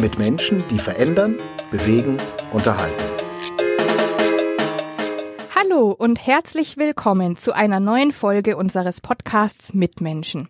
[0.00, 1.38] Mit Menschen, die verändern,
[1.70, 2.16] bewegen,
[2.50, 3.03] unterhalten.
[5.64, 10.48] Hallo und herzlich willkommen zu einer neuen Folge unseres Podcasts Mitmenschen.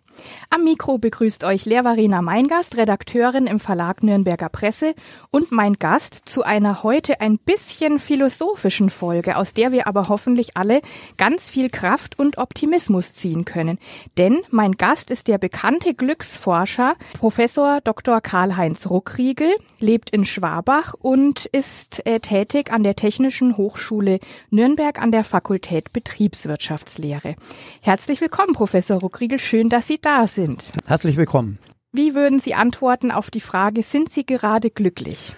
[0.49, 4.95] Am Mikro begrüßt euch Lehrvarina Meingast, Redakteurin im Verlag Nürnberger Presse
[5.31, 10.57] und mein Gast zu einer heute ein bisschen philosophischen Folge, aus der wir aber hoffentlich
[10.57, 10.81] alle
[11.17, 13.77] ganz viel Kraft und Optimismus ziehen können.
[14.17, 18.21] Denn mein Gast ist der bekannte Glücksforscher Professor Dr.
[18.21, 24.19] Karl-Heinz Ruckriegel, lebt in Schwabach und ist äh, tätig an der Technischen Hochschule
[24.49, 27.35] Nürnberg an der Fakultät Betriebswirtschaftslehre.
[27.81, 29.37] Herzlich willkommen, Professor Ruckriegel.
[29.37, 30.71] Schön, dass Sie da sind.
[30.87, 31.59] Herzlich willkommen.
[31.91, 35.35] Wie würden Sie antworten auf die Frage, sind Sie gerade glücklich?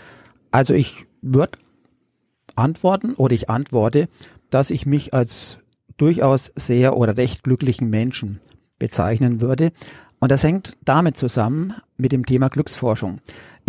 [0.51, 1.57] Also ich würde
[2.55, 4.07] antworten oder ich antworte,
[4.49, 5.57] dass ich mich als
[5.97, 8.39] durchaus sehr oder recht glücklichen Menschen
[8.79, 9.73] bezeichnen würde.
[10.21, 13.19] Und das hängt damit zusammen mit dem Thema Glücksforschung.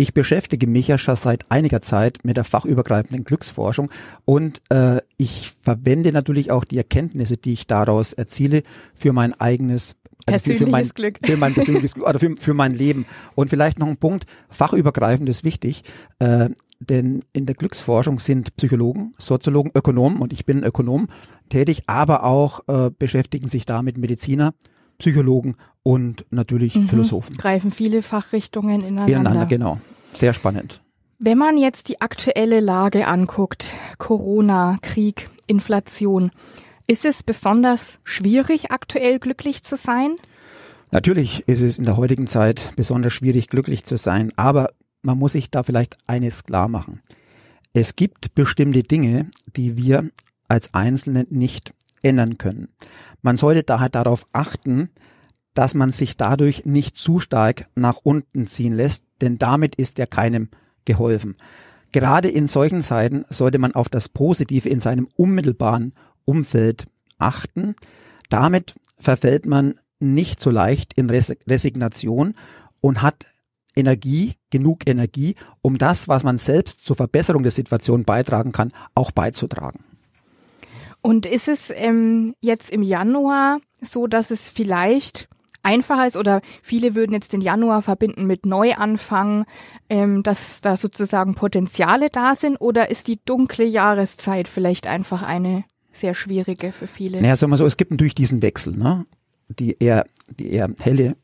[0.01, 3.91] Ich beschäftige mich ja schon seit einiger Zeit mit der fachübergreifenden Glücksforschung
[4.23, 8.63] und äh, ich verwende natürlich auch die Erkenntnisse, die ich daraus erziele,
[8.95, 11.19] für mein eigenes also für, für, mein, Glück.
[11.21, 13.07] für mein persönliches Glück oder für, für mein Leben.
[13.35, 15.83] Und vielleicht noch ein Punkt, fachübergreifend ist wichtig,
[16.19, 16.47] äh,
[16.79, 21.09] denn in der Glücksforschung sind Psychologen, Soziologen, Ökonomen und ich bin Ökonom
[21.49, 24.53] tätig, aber auch äh, beschäftigen sich damit Mediziner,
[24.99, 26.87] Psychologen und natürlich Mhm.
[26.87, 27.37] Philosophen.
[27.37, 29.07] Greifen viele Fachrichtungen ineinander.
[29.11, 29.79] Ineinander, genau.
[30.13, 30.81] Sehr spannend.
[31.17, 36.31] Wenn man jetzt die aktuelle Lage anguckt, Corona, Krieg, Inflation,
[36.87, 40.15] ist es besonders schwierig, aktuell glücklich zu sein?
[40.91, 44.69] Natürlich ist es in der heutigen Zeit besonders schwierig, glücklich zu sein, aber
[45.01, 47.01] man muss sich da vielleicht eines klar machen.
[47.73, 50.09] Es gibt bestimmte Dinge, die wir
[50.47, 52.69] als Einzelne nicht ändern können.
[53.21, 54.89] Man sollte daher darauf achten,
[55.53, 60.05] dass man sich dadurch nicht zu stark nach unten ziehen lässt, denn damit ist ja
[60.05, 60.49] keinem
[60.85, 61.35] geholfen.
[61.91, 65.93] Gerade in solchen Zeiten sollte man auf das Positive in seinem unmittelbaren
[66.23, 66.85] Umfeld
[67.17, 67.75] achten.
[68.29, 72.35] Damit verfällt man nicht so leicht in Res Resignation
[72.79, 73.25] und hat
[73.75, 79.11] Energie, genug Energie, um das, was man selbst zur Verbesserung der Situation beitragen kann, auch
[79.11, 79.83] beizutragen.
[81.01, 85.27] Und ist es ähm, jetzt im Januar so, dass es vielleicht
[85.63, 89.45] einfacher ist oder viele würden jetzt den Januar verbinden mit Neuanfang,
[89.89, 95.63] ähm, dass da sozusagen Potenziale da sind oder ist die dunkle Jahreszeit vielleicht einfach eine
[95.91, 97.21] sehr schwierige für viele?
[97.21, 99.05] Naja, sagen wir so, es gibt natürlich diesen Wechsel, ne?
[99.47, 101.15] Die eher, die eher helle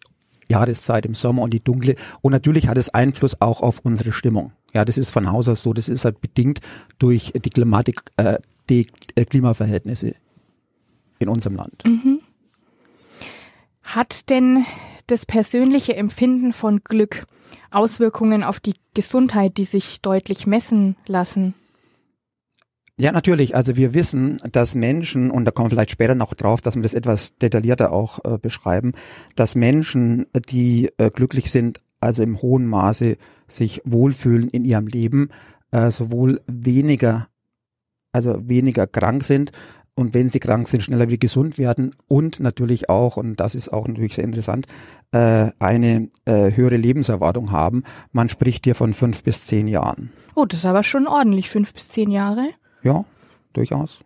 [0.49, 1.95] Jahreszeit im Sommer und die dunkle.
[2.21, 4.51] Und natürlich hat es Einfluss auch auf unsere Stimmung.
[4.73, 5.73] Ja, das ist von Haus aus so.
[5.73, 6.59] Das ist halt bedingt
[6.97, 8.39] durch die Klimatik, äh,
[8.69, 10.15] die äh, Klimaverhältnisse
[11.19, 11.83] in unserem Land.
[11.85, 12.21] Mhm.
[13.83, 14.65] Hat denn
[15.07, 17.25] das persönliche Empfinden von Glück
[17.71, 21.53] Auswirkungen auf die Gesundheit, die sich deutlich messen lassen?
[22.97, 23.55] Ja, natürlich.
[23.55, 26.81] Also wir wissen, dass Menschen, und da kommen wir vielleicht später noch drauf, dass wir
[26.81, 28.93] das etwas detaillierter auch äh, beschreiben,
[29.35, 35.29] dass Menschen, die äh, glücklich sind, also im hohen Maße sich wohlfühlen in ihrem Leben,
[35.71, 37.27] äh, sowohl weniger,
[38.15, 39.51] also weniger krank sind
[39.93, 43.71] und wenn sie krank sind, schneller wieder gesund werden und natürlich auch, und das ist
[43.71, 44.67] auch natürlich sehr interessant,
[45.11, 47.83] äh, eine äh, höhere Lebenserwartung haben.
[48.13, 50.11] Man spricht hier von fünf bis zehn Jahren.
[50.33, 52.49] Oh, das ist aber schon ordentlich, fünf bis zehn Jahre.
[52.83, 53.03] Ja,
[53.53, 53.99] durchaus.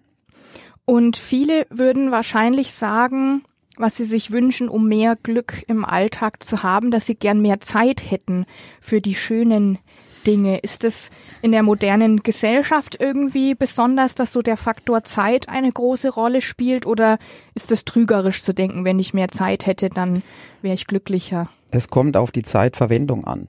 [0.86, 3.44] Und viele würden wahrscheinlich sagen,
[3.78, 7.62] was sie sich wünschen, um mehr Glück im Alltag zu haben, dass sie gern mehr
[7.62, 8.46] Zeit hätten
[8.81, 9.78] für die schönen
[10.25, 10.59] Dinge.
[10.59, 11.09] Ist es
[11.41, 16.85] in der modernen Gesellschaft irgendwie besonders, dass so der Faktor Zeit eine große Rolle spielt
[16.85, 17.17] oder
[17.55, 20.23] ist es trügerisch zu denken, wenn ich mehr Zeit hätte, dann
[20.61, 21.49] wäre ich glücklicher?
[21.72, 23.47] Es kommt auf die Zeitverwendung an.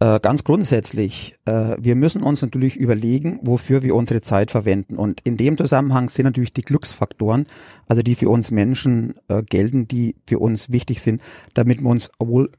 [0.00, 4.96] Äh, ganz grundsätzlich, äh, wir müssen uns natürlich überlegen, wofür wir unsere Zeit verwenden.
[4.96, 7.46] Und in dem Zusammenhang sind natürlich die Glücksfaktoren,
[7.86, 11.22] also die für uns Menschen äh, gelten, die für uns wichtig sind,
[11.54, 12.50] damit wir uns wohl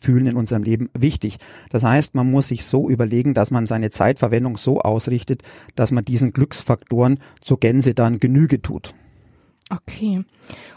[0.00, 1.38] fühlen in unserem Leben wichtig.
[1.70, 5.42] Das heißt, man muss sich so überlegen, dass man seine Zeitverwendung so ausrichtet,
[5.74, 8.94] dass man diesen Glücksfaktoren zur Gänze dann Genüge tut.
[9.70, 10.24] Okay.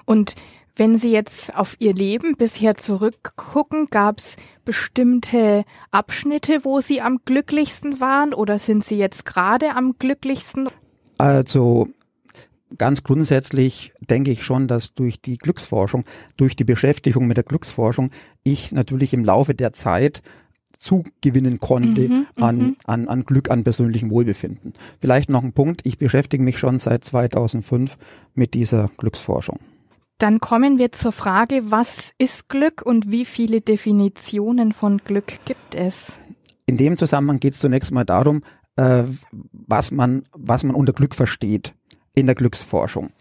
[0.06, 0.36] Und
[0.80, 7.20] Wenn Sie jetzt auf Ihr Leben bisher zurückgucken, gab es bestimmte Abschnitte, wo Sie am
[7.26, 10.70] glücklichsten waren oder sind Sie jetzt gerade am glücklichsten?
[11.18, 11.90] Also
[12.78, 16.06] ganz grundsätzlich denke ich schon, dass durch die Glücksforschung,
[16.38, 18.12] durch die Beschäftigung mit der Glücksforschung,
[18.44, 20.22] ich natürlich im Laufe der Zeit
[20.78, 22.76] zugewinnen konnte mhm, an, mhm.
[22.86, 24.74] an, an Glück, an persönlichem Wohlbefinden.
[25.00, 27.98] Vielleicht noch ein Punkt, ich beschäftige mich schon seit 2005
[28.34, 29.60] mit dieser Glücksforschung.
[30.20, 35.76] Dann kommen wir zur Frage, was ist Glück und wie viele Definitionen von Glück gibt
[35.76, 36.14] es?
[36.66, 38.44] In dem Zusammenhang geht es zunächst mal darum,
[38.76, 41.74] äh, was, man, was man unter Glück versteht
[42.20, 43.12] in der Glücksforschung.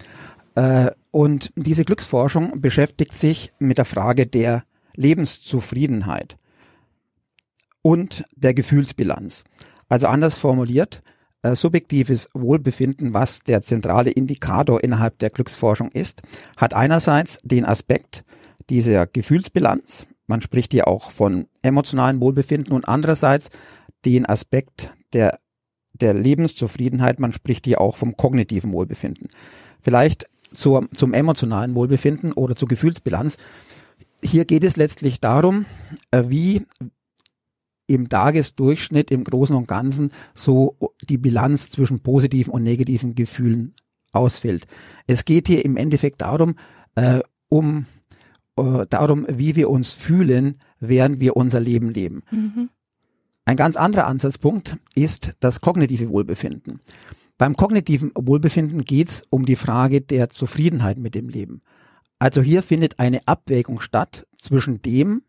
[0.55, 4.65] Äh, und diese Glücksforschung beschäftigt sich mit der Frage der
[4.95, 6.37] Lebenszufriedenheit
[7.83, 9.45] und der Gefühlsbilanz.
[9.89, 11.03] Also anders formuliert,
[11.43, 16.23] äh, subjektives Wohlbefinden, was der zentrale Indikator innerhalb der Glücksforschung ist,
[16.57, 18.25] hat einerseits den Aspekt
[18.69, 23.51] dieser Gefühlsbilanz, man spricht hier auch von emotionalen Wohlbefinden und andererseits
[24.05, 25.39] den Aspekt der,
[26.01, 29.29] der Lebenszufriedenheit, man spricht hier auch vom kognitiven Wohlbefinden.
[29.81, 33.37] Vielleicht zur, zum emotionalen Wohlbefinden oder zur Gefühlsbilanz.
[34.23, 35.67] Hier geht es letztlich darum,
[36.11, 36.67] äh, wie
[37.87, 40.77] im Tagesdurchschnitt im Großen und Ganzen so
[41.09, 43.75] die Bilanz zwischen positiven und negativen Gefühlen
[44.13, 44.67] ausfällt.
[45.07, 46.57] Es geht hier im Endeffekt darum,
[46.97, 47.87] äh, um
[48.57, 52.23] äh, darum, wie wir uns fühlen, während wir unser Leben leben.
[52.31, 52.69] Mhm.
[53.49, 56.81] Ein ganz anderer Ansatzpunkt ist das kognitive Wohlbefinden.
[57.39, 61.63] Beim kognitiven Wohlbefinden geht es um die Frage der Zufriedenheit mit dem Leben.
[62.19, 65.23] Also hier findet eine Abwägung statt zwischen dem,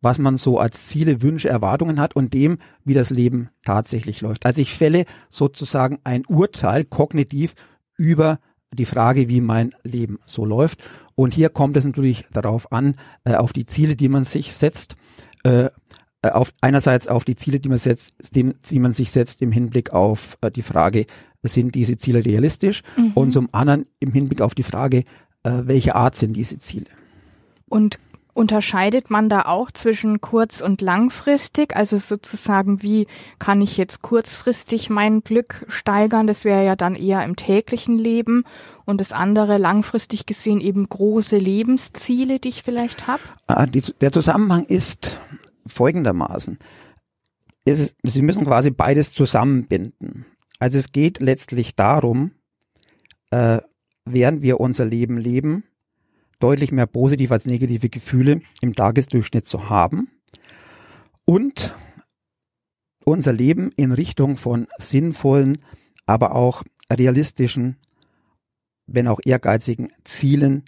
[0.00, 4.46] was man so als Ziele, Wünsche, Erwartungen hat und dem, wie das Leben tatsächlich läuft.
[4.46, 7.54] Also ich fälle sozusagen ein Urteil kognitiv
[7.96, 8.40] über
[8.72, 10.82] die Frage, wie mein Leben so läuft.
[11.14, 14.96] Und hier kommt es natürlich darauf an, äh, auf die Ziele, die man sich setzt,
[15.44, 15.70] äh,
[16.30, 19.92] auf einerseits auf die Ziele, die man setzt, die, die man sich setzt im Hinblick
[19.92, 21.06] auf äh, die Frage,
[21.42, 22.82] sind diese Ziele realistisch?
[22.96, 23.12] Mhm.
[23.14, 25.04] Und zum anderen im Hinblick auf die Frage,
[25.42, 26.86] äh, welche Art sind diese Ziele?
[27.68, 27.98] Und
[28.34, 31.76] Unterscheidet man da auch zwischen kurz- und langfristig?
[31.76, 33.06] Also sozusagen, wie
[33.38, 36.26] kann ich jetzt kurzfristig mein Glück steigern?
[36.26, 38.42] Das wäre ja dann eher im täglichen Leben.
[38.84, 43.22] Und das andere langfristig gesehen eben große Lebensziele, die ich vielleicht habe?
[43.46, 45.16] Ah, der Zusammenhang ist
[45.66, 46.58] folgendermaßen.
[47.64, 50.26] Ist, Sie müssen quasi beides zusammenbinden.
[50.58, 52.32] Also es geht letztlich darum,
[53.30, 53.60] äh,
[54.04, 55.64] während wir unser Leben leben,
[56.38, 60.10] deutlich mehr positive als negative Gefühle im Tagesdurchschnitt zu haben
[61.24, 61.74] und
[63.04, 65.58] unser Leben in Richtung von sinnvollen,
[66.06, 66.62] aber auch
[66.92, 67.76] realistischen,
[68.86, 70.64] wenn auch ehrgeizigen Zielen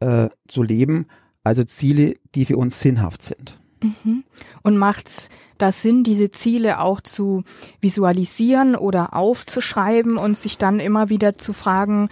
[0.00, 1.06] äh, zu leben,
[1.42, 3.60] also Ziele, die für uns sinnhaft sind.
[3.84, 4.24] Mhm.
[4.62, 5.28] Und macht's
[5.58, 7.44] da Sinn, diese Ziele auch zu
[7.80, 12.08] visualisieren oder aufzuschreiben und sich dann immer wieder zu fragen,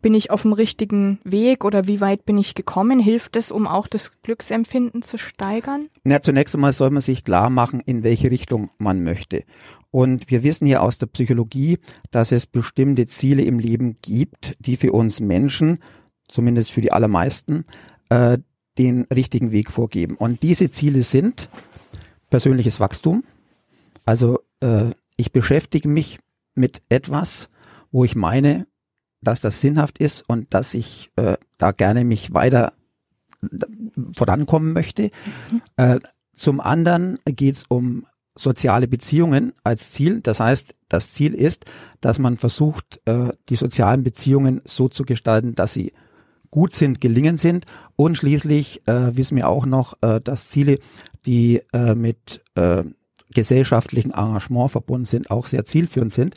[0.00, 3.00] bin ich auf dem richtigen Weg oder wie weit bin ich gekommen?
[3.00, 5.88] Hilft es, um auch das Glücksempfinden zu steigern?
[6.04, 9.44] Na, zunächst einmal soll man sich klar machen, in welche Richtung man möchte.
[9.90, 11.78] Und wir wissen ja aus der Psychologie,
[12.10, 15.78] dass es bestimmte Ziele im Leben gibt, die für uns Menschen,
[16.28, 17.64] zumindest für die allermeisten,
[18.10, 18.38] äh,
[18.78, 20.16] den richtigen Weg vorgeben.
[20.16, 21.48] Und diese Ziele sind
[22.30, 23.24] persönliches Wachstum.
[24.04, 26.20] Also äh, ich beschäftige mich
[26.54, 27.48] mit etwas,
[27.90, 28.66] wo ich meine,
[29.22, 32.72] dass das sinnhaft ist und dass ich äh, da gerne mich weiter
[34.16, 35.10] vorankommen möchte.
[35.50, 35.62] Mhm.
[35.76, 36.00] Äh,
[36.34, 38.06] zum anderen geht es um
[38.36, 40.20] soziale Beziehungen als Ziel.
[40.20, 41.64] Das heißt, das Ziel ist,
[42.00, 45.92] dass man versucht, äh, die sozialen Beziehungen so zu gestalten, dass sie
[46.50, 47.66] gut sind, gelingen sind.
[47.96, 50.78] Und schließlich äh, wissen wir auch noch, äh, dass Ziele,
[51.26, 52.84] die äh, mit äh,
[53.30, 56.34] gesellschaftlichen Engagement verbunden sind, auch sehr zielführend sind,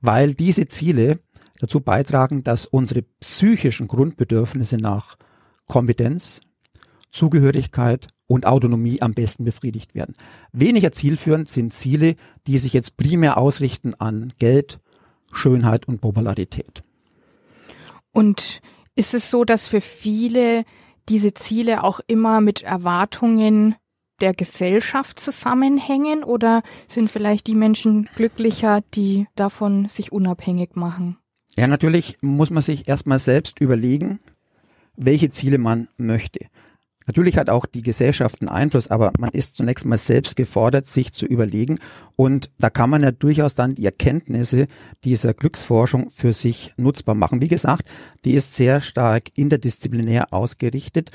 [0.00, 1.18] weil diese Ziele
[1.58, 5.16] dazu beitragen, dass unsere psychischen Grundbedürfnisse nach
[5.66, 6.40] Kompetenz,
[7.10, 10.14] Zugehörigkeit und Autonomie am besten befriedigt werden.
[10.52, 12.16] Weniger zielführend sind Ziele,
[12.46, 14.80] die sich jetzt primär ausrichten an Geld,
[15.32, 16.82] Schönheit und Popularität.
[18.12, 18.60] Und
[18.96, 20.64] ist es so, dass für viele
[21.08, 23.74] diese Ziele auch immer mit Erwartungen
[24.20, 31.18] der Gesellschaft zusammenhängen oder sind vielleicht die Menschen glücklicher, die davon sich unabhängig machen?
[31.56, 34.20] Ja, natürlich muss man sich erstmal selbst überlegen,
[34.96, 36.46] welche Ziele man möchte.
[37.06, 41.12] Natürlich hat auch die Gesellschaft einen Einfluss, aber man ist zunächst mal selbst gefordert, sich
[41.12, 41.78] zu überlegen.
[42.16, 44.66] Und da kann man ja durchaus dann die Erkenntnisse
[45.04, 47.40] dieser Glücksforschung für sich nutzbar machen.
[47.40, 47.90] Wie gesagt,
[48.24, 51.10] die ist sehr stark interdisziplinär ausgerichtet.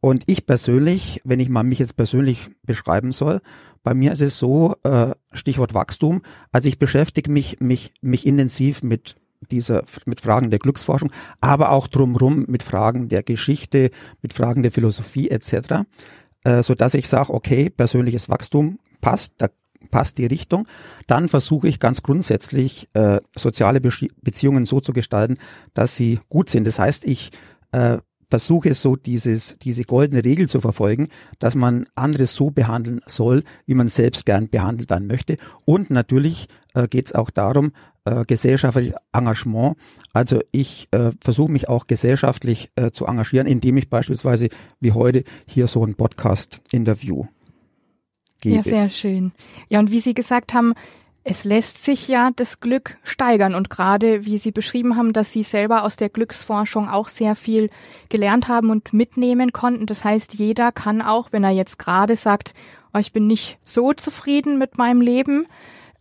[0.00, 3.40] Und ich persönlich, wenn ich mal mich jetzt persönlich beschreiben soll,
[3.82, 6.22] bei mir ist es so, äh, Stichwort Wachstum,
[6.52, 9.16] also ich beschäftige mich, mich, mich intensiv mit
[9.50, 11.10] dieser, mit Fragen der Glücksforschung,
[11.40, 13.90] aber auch drumherum mit Fragen der Geschichte,
[14.22, 15.84] mit Fragen der Philosophie etc.,
[16.44, 19.48] äh, so dass ich sage, okay, persönliches Wachstum passt, da
[19.90, 20.66] passt die Richtung.
[21.06, 23.90] Dann versuche ich ganz grundsätzlich äh, soziale Be
[24.22, 25.38] Beziehungen so zu gestalten,
[25.72, 26.66] dass sie gut sind.
[26.66, 27.30] Das heißt, ich
[27.72, 27.98] äh,
[28.34, 31.06] versuche so dieses, diese goldene Regel zu verfolgen,
[31.38, 35.36] dass man andere so behandeln soll, wie man selbst gern behandelt werden möchte.
[35.64, 37.70] Und natürlich äh, geht es auch darum,
[38.04, 39.76] äh, gesellschaftliches Engagement.
[40.12, 44.48] Also ich äh, versuche mich auch gesellschaftlich äh, zu engagieren, indem ich beispielsweise
[44.80, 47.26] wie heute hier so ein Podcast-Interview
[48.40, 48.56] gebe.
[48.56, 49.30] Ja, sehr schön.
[49.68, 50.74] Ja, und wie Sie gesagt haben,
[51.24, 55.42] es lässt sich ja das Glück steigern und gerade wie Sie beschrieben haben, dass Sie
[55.42, 57.70] selber aus der Glücksforschung auch sehr viel
[58.10, 59.86] gelernt haben und mitnehmen konnten.
[59.86, 62.54] Das heißt, jeder kann auch, wenn er jetzt gerade sagt,
[62.92, 65.46] oh, ich bin nicht so zufrieden mit meinem Leben,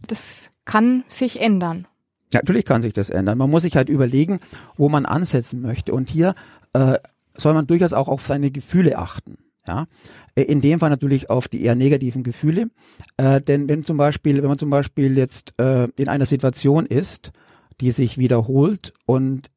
[0.06, 1.88] das kann sich ändern.
[2.34, 3.38] Natürlich kann sich das ändern.
[3.38, 4.40] Man muss sich halt überlegen,
[4.76, 5.94] wo man ansetzen möchte.
[5.94, 6.36] Und hier
[6.74, 6.98] äh,
[7.36, 9.38] soll man durchaus auch auf seine Gefühle achten.
[9.66, 9.88] Ja,
[10.36, 12.70] äh, in dem Fall natürlich auf die eher negativen Gefühle,
[13.18, 17.32] äh, denn wenn zum Beispiel, wenn man zum Beispiel jetzt äh, in einer Situation ist,
[17.80, 19.50] die sich wiederholt und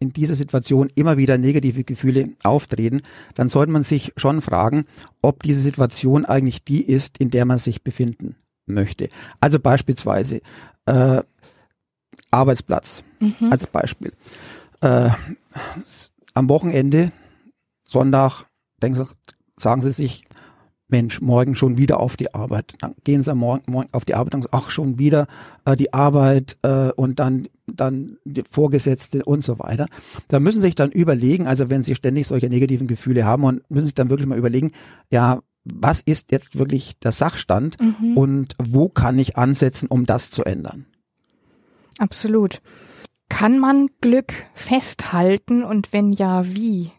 [0.00, 3.02] in dieser Situation immer wieder negative Gefühle auftreten,
[3.34, 4.84] dann sollte man sich schon fragen,
[5.22, 9.08] ob diese Situation eigentlich die ist, in der man sich befinden möchte.
[9.40, 10.40] Also beispielsweise
[10.86, 11.22] äh,
[12.30, 13.50] Arbeitsplatz mhm.
[13.50, 14.12] als Beispiel.
[14.80, 15.10] Äh,
[16.34, 17.10] am Wochenende,
[17.84, 18.44] Sonntag,
[18.82, 19.06] denken Sie,
[19.56, 20.24] sagen Sie sich,
[20.88, 22.74] Mensch, morgen schon wieder auf die Arbeit.
[22.80, 25.26] Dann gehen Sie morgen, morgen auf die Arbeit und sagen, ach, schon wieder
[25.66, 29.86] äh, die Arbeit äh, und dann, dann die Vorgesetzte und so weiter.
[30.28, 33.70] Da müssen Sie sich dann überlegen, also wenn Sie ständig solche negativen Gefühle haben und
[33.70, 34.72] müssen sich dann wirklich mal überlegen,
[35.10, 38.16] ja, was ist jetzt wirklich der Sachstand mhm.
[38.16, 40.86] und wo kann ich ansetzen, um das zu ändern?
[41.98, 42.62] Absolut.
[43.28, 46.92] Kann man Glück festhalten und wenn ja, wie?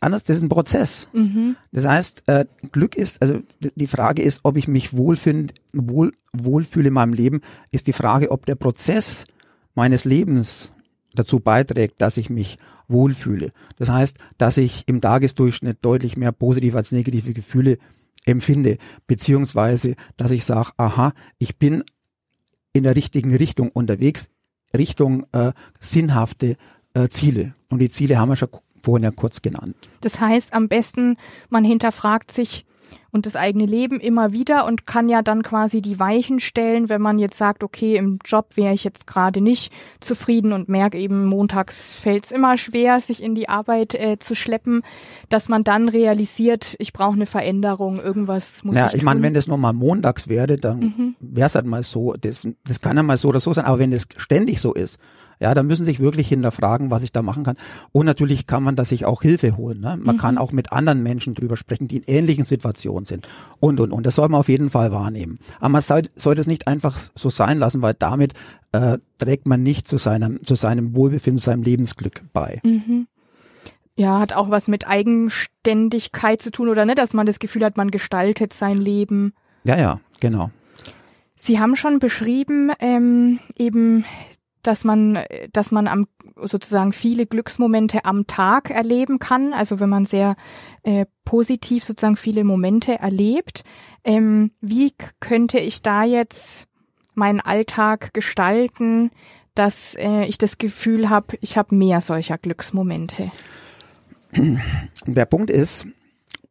[0.00, 1.08] Anders, das ist ein Prozess.
[1.12, 1.56] Mhm.
[1.72, 6.88] Das heißt, äh, Glück ist, also die Frage ist, ob ich mich wohlfind, wohl, wohlfühle
[6.88, 9.24] in meinem Leben, ist die Frage, ob der Prozess
[9.74, 10.72] meines Lebens
[11.14, 13.52] dazu beiträgt, dass ich mich wohlfühle.
[13.78, 17.78] Das heißt, dass ich im Tagesdurchschnitt deutlich mehr positive als negative Gefühle
[18.24, 21.84] empfinde, beziehungsweise, dass ich sage, aha, ich bin
[22.72, 24.28] in der richtigen Richtung unterwegs,
[24.76, 26.56] Richtung äh, sinnhafte
[26.94, 27.54] äh, Ziele.
[27.70, 28.50] Und die Ziele haben wir schon
[28.86, 29.74] vorhin ja kurz genannt.
[30.00, 31.16] Das heißt, am besten,
[31.50, 32.64] man hinterfragt sich
[33.10, 37.00] und das eigene Leben immer wieder und kann ja dann quasi die Weichen stellen, wenn
[37.00, 41.24] man jetzt sagt, okay, im Job wäre ich jetzt gerade nicht zufrieden und merke eben,
[41.26, 44.82] montags fällt es immer schwer, sich in die Arbeit äh, zu schleppen,
[45.30, 49.34] dass man dann realisiert, ich brauche eine Veränderung, irgendwas muss ja, ich ich meine, wenn
[49.34, 51.16] das nochmal montags wäre, dann mhm.
[51.18, 53.80] wäre es halt mal so, das, das kann ja mal so oder so sein, aber
[53.80, 55.00] wenn das ständig so ist,
[55.38, 57.56] ja, da müssen sich wirklich hinterfragen, was ich da machen kann.
[57.92, 59.80] Und natürlich kann man da sich auch Hilfe holen.
[59.80, 59.98] Ne?
[60.02, 60.20] Man mhm.
[60.20, 63.28] kann auch mit anderen Menschen drüber sprechen, die in ähnlichen Situationen sind.
[63.60, 64.06] Und, und, und.
[64.06, 65.38] Das soll man auf jeden Fall wahrnehmen.
[65.58, 68.32] Aber man soll, sollte es nicht einfach so sein lassen, weil damit
[68.72, 72.60] äh, trägt man nicht zu seinem, zu seinem Wohlbefinden, zu seinem Lebensglück bei.
[72.64, 73.06] Mhm.
[73.98, 76.94] Ja, hat auch was mit Eigenständigkeit zu tun, oder ne?
[76.94, 79.32] Dass man das Gefühl hat, man gestaltet sein Leben.
[79.64, 80.50] Ja, ja, genau.
[81.34, 84.04] Sie haben schon beschrieben, ähm, eben
[84.66, 85.18] dass man,
[85.52, 86.06] dass man am
[86.36, 89.52] sozusagen viele Glücksmomente am Tag erleben kann.
[89.52, 90.36] Also wenn man sehr
[90.82, 93.64] äh, positiv sozusagen viele Momente erlebt.
[94.04, 96.66] Ähm, wie könnte ich da jetzt
[97.14, 99.10] meinen Alltag gestalten,
[99.54, 103.30] dass äh, ich das Gefühl habe, ich habe mehr solcher Glücksmomente?
[105.06, 105.86] Der Punkt ist,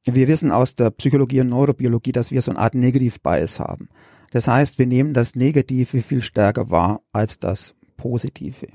[0.06, 3.90] wir wissen aus der Psychologie und Neurobiologie, dass wir so eine Art Negativ-Bias haben.
[4.32, 8.68] Das heißt, wir nehmen das Negative viel stärker wahr als das Positive.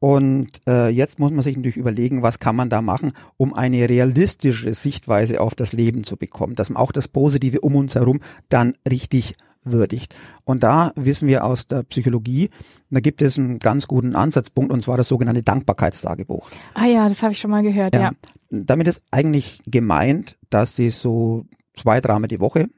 [0.00, 3.88] Und äh, jetzt muss man sich natürlich überlegen, was kann man da machen, um eine
[3.88, 8.20] realistische Sichtweise auf das Leben zu bekommen, dass man auch das Positive um uns herum
[8.48, 10.16] dann richtig würdigt.
[10.44, 12.50] Und da wissen wir aus der Psychologie,
[12.90, 16.48] da gibt es einen ganz guten Ansatzpunkt, und zwar das sogenannte Dankbarkeitstagebuch.
[16.74, 18.00] Ah ja, das habe ich schon mal gehört, ja.
[18.00, 18.12] ja.
[18.50, 21.44] Damit ist eigentlich gemeint, dass Sie so
[21.76, 22.68] zwei, dreimal die Woche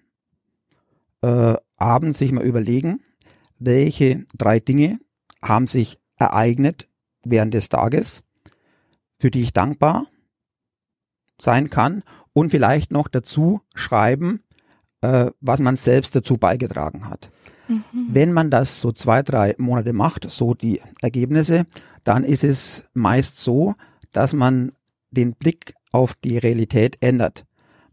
[1.23, 3.01] äh, abends sich mal überlegen,
[3.59, 4.99] welche drei Dinge
[5.43, 6.89] haben sich ereignet
[7.25, 8.23] während des Tages,
[9.19, 10.05] für die ich dankbar
[11.41, 14.43] sein kann und vielleicht noch dazu schreiben,
[15.01, 17.31] äh, was man selbst dazu beigetragen hat.
[17.69, 17.83] Mhm.
[18.11, 21.67] Wenn man das so zwei, drei Monate macht, so die Ergebnisse,
[22.05, 23.75] dann ist es meist so,
[24.13, 24.73] dass man
[25.11, 27.47] den Blick auf die Realität ändert.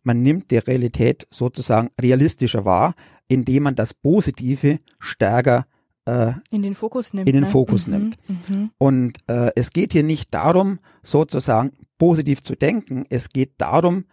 [0.03, 2.95] Man nimmt die Realität sozusagen realistischer wahr,
[3.27, 5.65] indem man das Positive stärker
[6.07, 7.27] äh, in den Fokus nimmt.
[7.27, 7.49] In den ne?
[7.49, 8.17] Fokus mhm, nimmt.
[8.27, 8.71] Mhm.
[8.77, 13.05] Und äh, es geht hier nicht darum, sozusagen positiv zu denken.
[13.09, 14.05] Es geht darum,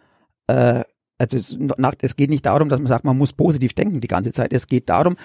[0.47, 0.83] äh,
[1.17, 4.07] also es, nach, es geht nicht darum, dass man sagt, man muss positiv denken die
[4.07, 4.51] ganze Zeit.
[4.51, 5.15] Es geht darum,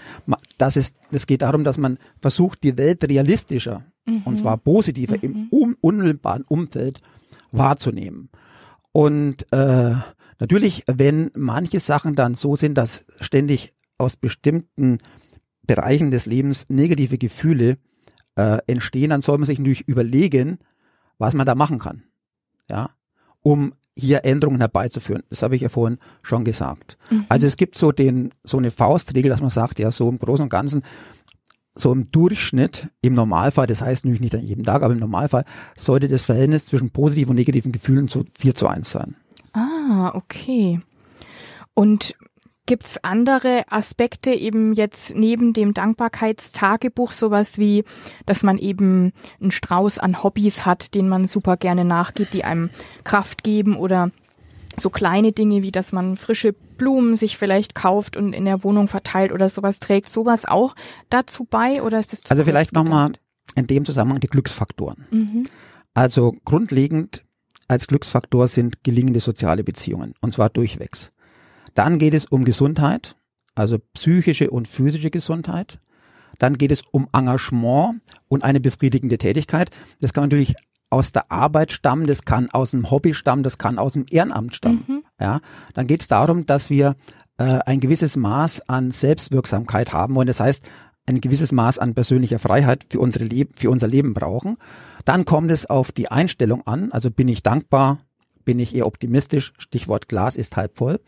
[0.59, 4.23] dass es, es geht darum, dass man versucht, die Welt realistischer mhm.
[4.25, 5.23] und zwar positiver mhm.
[5.23, 7.01] im um, unmittelbaren Umfeld
[7.51, 8.31] wahrzunehmen.
[8.93, 9.95] Und äh,
[10.39, 14.99] natürlich, wenn manche Sachen dann so sind, dass ständig aus bestimmten
[15.75, 17.79] Bereichen des Lebens negative Gefühle
[18.35, 20.59] äh, entstehen, dann soll man sich natürlich überlegen,
[21.19, 22.03] was man da machen kann.
[22.69, 22.91] Ja,
[23.41, 25.23] um hier Änderungen herbeizuführen.
[25.31, 26.99] Das habe ich ja vorhin schon gesagt.
[27.11, 27.27] Mhm.
[27.29, 30.43] Also es gibt so den, so eine Faustregel, dass man sagt, ja, so im Großen
[30.43, 30.83] und Ganzen,
[31.75, 35.45] so im Durchschnitt, im Normalfall, das heißt natürlich nicht an jedem Tag, aber im Normalfall
[35.77, 39.15] sollte das Verhältnis zwischen positiven und negativen Gefühlen zu 4 zu 1 sein.
[39.53, 40.81] Ah, okay.
[41.75, 42.15] Und
[42.71, 47.83] Gibt's andere Aspekte eben jetzt neben dem Dankbarkeitstagebuch, sowas wie,
[48.27, 52.71] dass man eben einen Strauß an Hobbys hat, den man super gerne nachgeht, die einem
[53.03, 54.13] Kraft geben oder
[54.77, 58.87] so kleine Dinge wie, dass man frische Blumen sich vielleicht kauft und in der Wohnung
[58.87, 60.77] verteilt oder sowas trägt, sowas auch
[61.09, 63.15] dazu bei oder ist es Also vielleicht nochmal
[63.57, 65.09] in dem Zusammenhang die Glücksfaktoren.
[65.11, 65.43] Mhm.
[65.93, 67.25] Also grundlegend
[67.67, 71.11] als Glücksfaktor sind gelingende soziale Beziehungen und zwar durchwegs.
[71.75, 73.17] Dann geht es um Gesundheit,
[73.55, 75.81] also psychische und physische Gesundheit.
[76.39, 79.71] Dann geht es um Engagement und eine befriedigende Tätigkeit.
[80.01, 80.55] Das kann natürlich
[80.89, 84.55] aus der Arbeit stammen, das kann aus dem Hobby stammen, das kann aus dem Ehrenamt
[84.55, 84.85] stammen.
[84.87, 85.03] Mhm.
[85.21, 85.41] Ja,
[85.75, 86.97] dann geht es darum, dass wir
[87.39, 90.27] äh, ein gewisses Maß an Selbstwirksamkeit haben wollen.
[90.27, 90.69] Das heißt,
[91.07, 94.57] ein gewisses Maß an persönlicher Freiheit für, unsere Leben, für unser Leben brauchen.
[95.05, 96.93] Dann kommt es auf die Einstellung an.
[96.93, 97.99] Also bin ich dankbar,
[98.45, 99.53] bin ich eher optimistisch.
[99.59, 101.01] Stichwort Glas ist halb voll.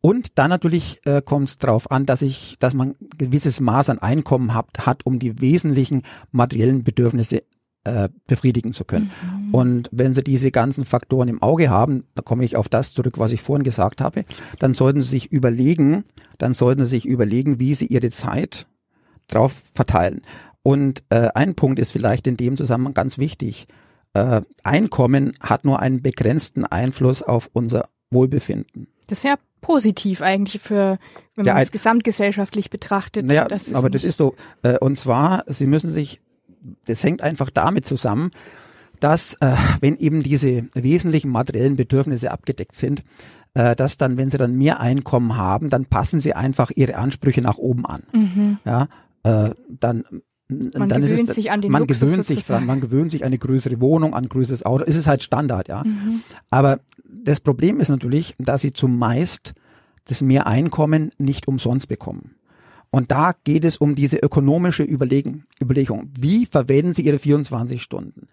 [0.00, 3.90] Und dann natürlich äh, kommt es darauf an, dass ich, dass man ein gewisses Maß
[3.90, 6.02] an Einkommen hat, hat, um die wesentlichen
[6.32, 7.42] materiellen Bedürfnisse
[7.84, 9.10] äh, befriedigen zu können.
[9.22, 9.54] Mhm.
[9.54, 13.18] Und wenn Sie diese ganzen Faktoren im Auge haben, da komme ich auf das zurück,
[13.18, 14.22] was ich vorhin gesagt habe,
[14.58, 16.04] dann sollten Sie sich überlegen,
[16.38, 18.66] dann sollten Sie sich überlegen, wie Sie Ihre Zeit
[19.28, 20.22] drauf verteilen.
[20.62, 23.66] Und äh, ein Punkt ist vielleicht in dem Zusammenhang ganz wichtig.
[24.12, 28.88] Äh, Einkommen hat nur einen begrenzten Einfluss auf unser Wohlbefinden.
[29.06, 30.98] Das ist ja positiv eigentlich für,
[31.34, 33.26] wenn man ja, es gesamtgesellschaftlich betrachtet.
[33.26, 34.34] Naja, das aber das ist so.
[34.62, 36.20] Äh, und zwar, Sie müssen sich,
[36.86, 38.30] das hängt einfach damit zusammen,
[39.00, 43.02] dass äh, wenn eben diese wesentlichen materiellen Bedürfnisse abgedeckt sind,
[43.54, 47.42] äh, dass dann, wenn Sie dann mehr Einkommen haben, dann passen Sie einfach Ihre Ansprüche
[47.42, 48.02] nach oben an.
[48.12, 48.58] Mhm.
[48.64, 48.88] Ja,
[49.22, 50.04] äh, dann
[50.50, 53.24] man dann gewöhnt es, sich an den man Luxus gewöhnt sich dran, man gewöhnt sich
[53.24, 54.84] eine größere Wohnung, an ein größeres Auto.
[54.86, 55.84] Es ist halt Standard, ja.
[55.84, 56.22] Mhm.
[56.50, 59.54] Aber das Problem ist natürlich, dass sie zumeist
[60.06, 62.34] das Mehreinkommen nicht umsonst bekommen.
[62.90, 66.10] Und da geht es um diese ökonomische Überlegen, Überlegung.
[66.18, 68.26] Wie verwenden Sie Ihre 24 Stunden?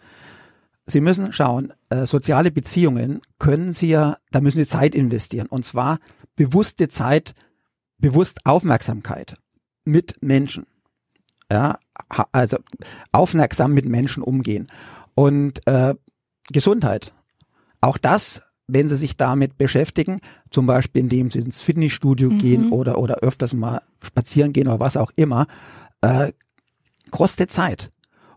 [0.88, 5.48] Sie müssen schauen, äh, soziale Beziehungen können Sie ja, da müssen Sie Zeit investieren.
[5.48, 6.00] Und zwar
[6.36, 7.36] bewusste Zeit,
[8.00, 9.38] bewusst Aufmerksamkeit
[9.86, 10.66] mit Menschen.
[11.52, 11.78] Ja,
[12.32, 12.58] also
[13.12, 14.68] aufmerksam mit Menschen umgehen.
[15.16, 15.96] Und äh,
[16.52, 17.14] Gesundheit.
[17.82, 20.20] Auch das wenn sie sich damit beschäftigen,
[20.52, 22.38] zum Beispiel indem sie ins Fitnessstudio mhm.
[22.38, 25.48] gehen oder, oder öfters mal spazieren gehen oder was auch immer,
[26.02, 26.34] äh,
[27.12, 27.90] kostet Zeit.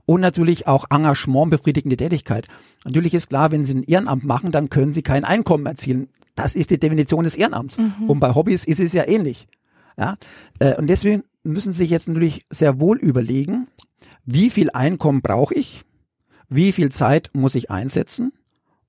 [0.06, 2.48] Und natürlich auch Engagement, befriedigende Tätigkeit.
[2.84, 6.08] Natürlich ist klar, wenn Sie ein Ehrenamt machen, dann können Sie kein Einkommen erzielen.
[6.34, 7.78] Das ist die Definition des Ehrenamts.
[7.78, 8.08] Mhm.
[8.08, 9.46] Und bei Hobbys ist es ja ähnlich.
[9.96, 10.16] Ja?
[10.58, 13.68] Äh, und deswegen müssen Sie sich jetzt natürlich sehr wohl überlegen,
[14.24, 15.83] wie viel Einkommen brauche ich?
[16.48, 18.33] Wie viel Zeit muss ich einsetzen?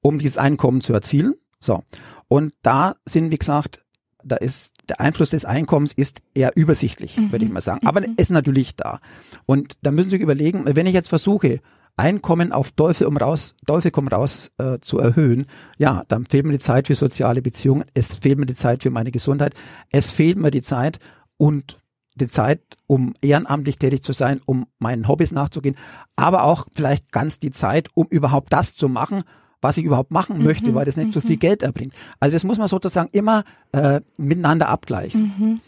[0.02, 1.36] um dieses Einkommen zu erzielen.
[1.60, 1.84] So.
[2.28, 3.84] Und da sind, wie gesagt,
[4.24, 7.32] da ist der Einfluss des Einkommens ist eher übersichtlich, mhm.
[7.32, 7.86] würde ich mal sagen.
[7.88, 8.16] Aber mhm.
[8.18, 9.00] ist natürlich da.
[9.46, 11.62] Und da müssen Sie sich überlegen, wenn ich jetzt versuche,
[11.98, 15.46] Einkommen auf Teufel um raus, Teufel komm raus äh, zu erhöhen,
[15.78, 18.90] ja, dann fehlt mir die Zeit für soziale Beziehungen, es fehlt mir die Zeit für
[18.90, 19.54] meine Gesundheit,
[19.90, 21.00] es fehlt mir die Zeit
[21.38, 21.81] und
[22.16, 25.76] die Zeit, um ehrenamtlich tätig zu sein, um meinen Hobbys nachzugehen,
[26.16, 29.24] aber auch vielleicht ganz die Zeit, um überhaupt das zu machen,
[29.62, 31.14] was ich überhaupt machen mhm, möchte, weil das nicht mhm.
[31.14, 31.94] so viel Geld erbringt.
[32.20, 35.34] Also das muss man sozusagen immer äh, miteinander abgleichen.
[35.38, 35.62] Mhm.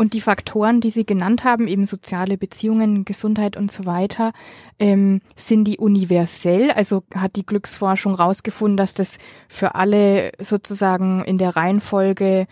[0.00, 4.32] Und die Faktoren, die Sie genannt haben, eben soziale Beziehungen, Gesundheit und so weiter,
[4.78, 6.70] ähm, sind die universell?
[6.70, 12.46] Also hat die Glücksforschung rausgefunden, dass das für alle sozusagen in der Reihenfolge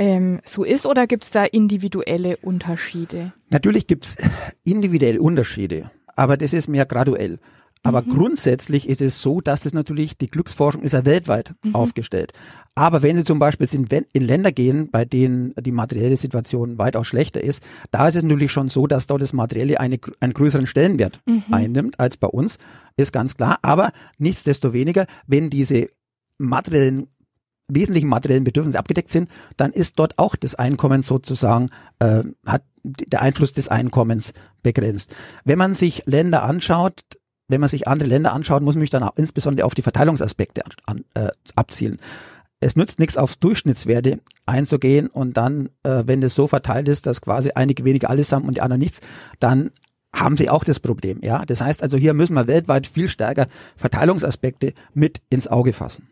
[0.00, 3.32] ähm, so ist oder gibt es da individuelle Unterschiede?
[3.50, 4.16] Natürlich gibt es
[4.64, 7.38] individuelle Unterschiede, aber das ist mehr graduell.
[7.82, 8.10] Aber mhm.
[8.10, 11.74] grundsätzlich ist es so, dass es natürlich, die Glücksforschung ist ja weltweit mhm.
[11.74, 12.32] aufgestellt.
[12.74, 17.06] Aber wenn Sie zum Beispiel in, in, Länder gehen, bei denen die materielle Situation weitaus
[17.06, 20.66] schlechter ist, da ist es natürlich schon so, dass dort das Materielle eine, einen größeren
[20.66, 21.44] Stellenwert mhm.
[21.50, 22.58] einnimmt als bei uns,
[22.96, 23.58] ist ganz klar.
[23.62, 25.86] Aber nichtsdestoweniger, wenn diese
[26.38, 27.08] materiellen
[27.74, 33.22] wesentlichen materiellen Bedürfnisse abgedeckt sind, dann ist dort auch das Einkommen sozusagen, äh, hat der
[33.22, 35.14] Einfluss des Einkommens begrenzt.
[35.44, 37.02] Wenn man sich Länder anschaut,
[37.48, 40.62] wenn man sich andere Länder anschaut, muss man sich dann auch insbesondere auf die Verteilungsaspekte
[40.86, 41.98] an, äh, abzielen.
[42.60, 47.22] Es nützt nichts, aufs Durchschnittswerte einzugehen und dann, äh, wenn das so verteilt ist, dass
[47.22, 49.00] quasi einige wenige alles haben und die anderen nichts,
[49.40, 49.70] dann
[50.14, 51.20] haben sie auch das Problem.
[51.22, 56.08] Ja, das heißt also, hier müssen wir weltweit viel stärker Verteilungsaspekte mit ins Auge fassen.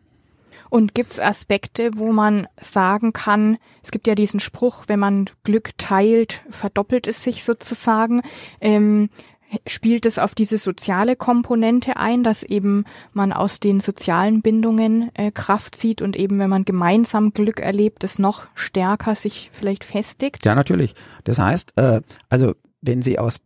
[0.69, 5.25] Und gibt es Aspekte, wo man sagen kann, es gibt ja diesen Spruch, wenn man
[5.43, 8.21] Glück teilt, verdoppelt es sich sozusagen.
[8.61, 9.09] Ähm,
[9.67, 15.31] spielt es auf diese soziale Komponente ein, dass eben man aus den sozialen Bindungen äh,
[15.31, 20.45] Kraft zieht und eben, wenn man gemeinsam Glück erlebt, es noch stärker sich vielleicht festigt?
[20.45, 20.93] Ja, natürlich.
[21.23, 23.39] Das heißt, äh, also wenn Sie aus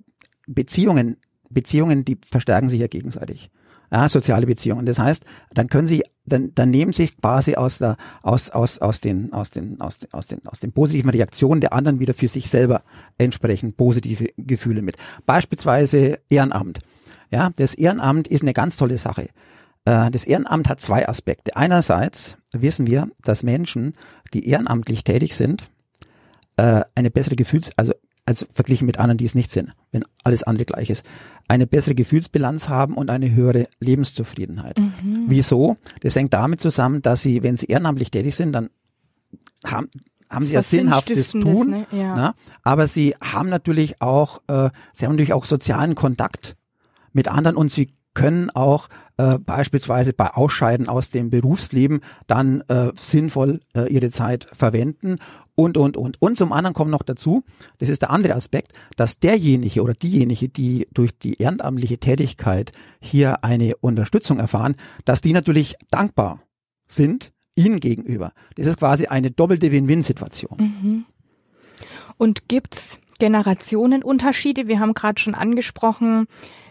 [0.46, 1.18] Beziehungen,
[1.50, 3.50] Beziehungen, die verstärken sich ja gegenseitig
[3.94, 4.88] ja, soziale Beziehungen.
[4.88, 9.02] Das heißt, dann können sie, dann, dann nehmen sich quasi aus der, aus, aus, aus
[9.02, 12.28] den, aus den, aus den, aus den, aus den positiven Reaktionen der anderen wieder für
[12.28, 12.82] sich selber
[13.20, 14.96] entsprechend positive Gefühle mit.
[15.28, 16.80] Beispielsweise Ehrenamt.
[17.30, 19.30] Ja, das Ehrenamt ist eine ganz tolle Sache.
[19.86, 21.56] Äh, das Ehrenamt hat zwei Aspekte.
[21.56, 23.94] Einerseits wissen wir, dass Menschen,
[24.34, 25.64] die ehrenamtlich tätig sind,
[26.58, 27.94] äh, eine bessere Gefühls, also
[28.26, 31.06] also verglichen mit anderen, die es nicht sind, wenn alles andere gleich ist,
[31.48, 34.80] eine bessere Gefühlsbilanz haben und eine höhere Lebenszufriedenheit.
[34.80, 35.26] Mhm.
[35.28, 35.78] Wieso?
[36.02, 38.70] Das hängt damit zusammen, dass sie, wenn sie ehrenamtlich tätig sind, dann
[39.66, 39.90] haben,
[40.30, 41.88] haben sie ja sinnhaftes Tun, ne?
[41.92, 42.16] ja.
[42.16, 46.56] Na, aber sie haben natürlich auch, äh, sie haben natürlich auch sozialen Kontakt
[47.12, 52.92] mit anderen und sie können auch äh, beispielsweise bei Ausscheiden aus dem Berufsleben dann äh,
[52.98, 55.18] sinnvoll äh, ihre Zeit verwenden
[55.56, 56.22] und, und, und.
[56.22, 57.44] Und zum anderen kommt noch dazu,
[57.78, 63.44] das ist der andere Aspekt, dass derjenige oder diejenige, die durch die ehrenamtliche Tätigkeit hier
[63.44, 66.42] eine Unterstützung erfahren, dass die natürlich dankbar
[66.88, 68.34] sind ihnen gegenüber.
[68.56, 70.58] Das ist quasi eine doppelte Win-Win-Situation.
[70.58, 71.06] Mhm.
[72.18, 74.68] Und gibt's Generationenunterschiede?
[74.68, 76.28] Wir haben gerade schon angesprochen,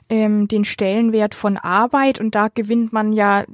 [0.08, 3.44] ähm, den Stellenwert von Arbeit und da gewinnt man ja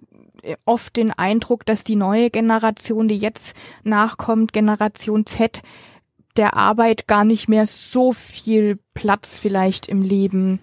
[0.64, 5.62] oft den Eindruck, dass die neue Generation, die jetzt nachkommt, Generation Z,
[6.36, 10.60] der Arbeit gar nicht mehr so viel Platz vielleicht im Leben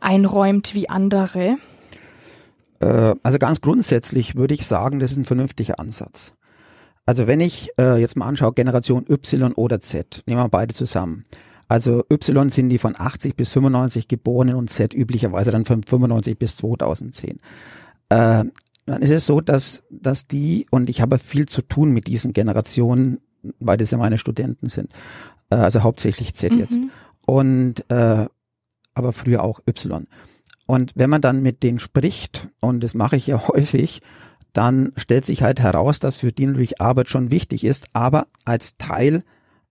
[0.00, 1.58] einräumt wie andere?
[2.80, 6.34] Äh, also ganz grundsätzlich würde ich sagen, das ist ein vernünftiger Ansatz.
[7.04, 11.24] Also wenn ich äh, jetzt mal anschaue, Generation Y oder Z, nehmen wir beide zusammen.
[11.68, 16.38] Also Y sind die von 80 bis 95 Geborenen und Z üblicherweise dann von 95
[16.38, 17.38] bis 2010.
[18.08, 18.44] Äh,
[18.86, 22.32] dann ist es so, dass, dass die, und ich habe viel zu tun mit diesen
[22.32, 23.18] Generationen,
[23.58, 24.92] weil das ja meine Studenten sind,
[25.50, 26.58] äh, also hauptsächlich Z mhm.
[26.58, 26.80] jetzt.
[27.26, 28.26] Und äh,
[28.94, 30.06] aber früher auch Y.
[30.66, 34.02] Und wenn man dann mit denen spricht, und das mache ich ja häufig,
[34.52, 38.78] dann stellt sich halt heraus, dass für die natürlich Arbeit schon wichtig ist, aber als
[38.78, 39.22] Teil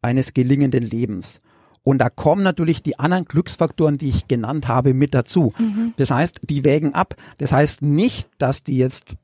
[0.02, 1.42] eines gelingenden Lebens.
[1.86, 5.54] Und da kommen natürlich die anderen Glücksfaktoren, die ich genannt habe, mit dazu.
[5.60, 5.94] Mhm.
[5.98, 7.16] Das heißt, die wägen ab.
[7.38, 9.16] Das heißt nicht, dass die jetzt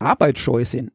[0.00, 0.90] arbeitsscheu sind.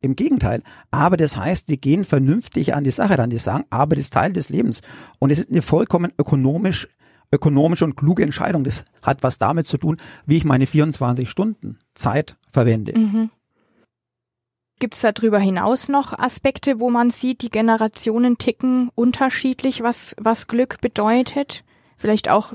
[0.00, 0.62] Im Gegenteil.
[0.92, 3.30] Aber das heißt, die gehen vernünftig an die Sache ran.
[3.30, 4.82] Die sagen, Arbeit ist Teil des Lebens.
[5.18, 6.88] Und es ist eine vollkommen ökonomisch,
[7.32, 8.62] ökonomische und kluge Entscheidung.
[8.62, 12.96] Das hat was damit zu tun, wie ich meine 24 Stunden Zeit verwende.
[12.96, 13.30] Mhm.
[14.84, 20.46] Gibt es darüber hinaus noch Aspekte, wo man sieht, die Generationen ticken unterschiedlich, was, was
[20.46, 21.64] Glück bedeutet?
[21.96, 22.52] Vielleicht auch,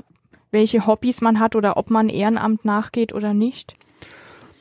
[0.52, 3.74] welche Hobbys man hat oder ob man Ehrenamt nachgeht oder nicht?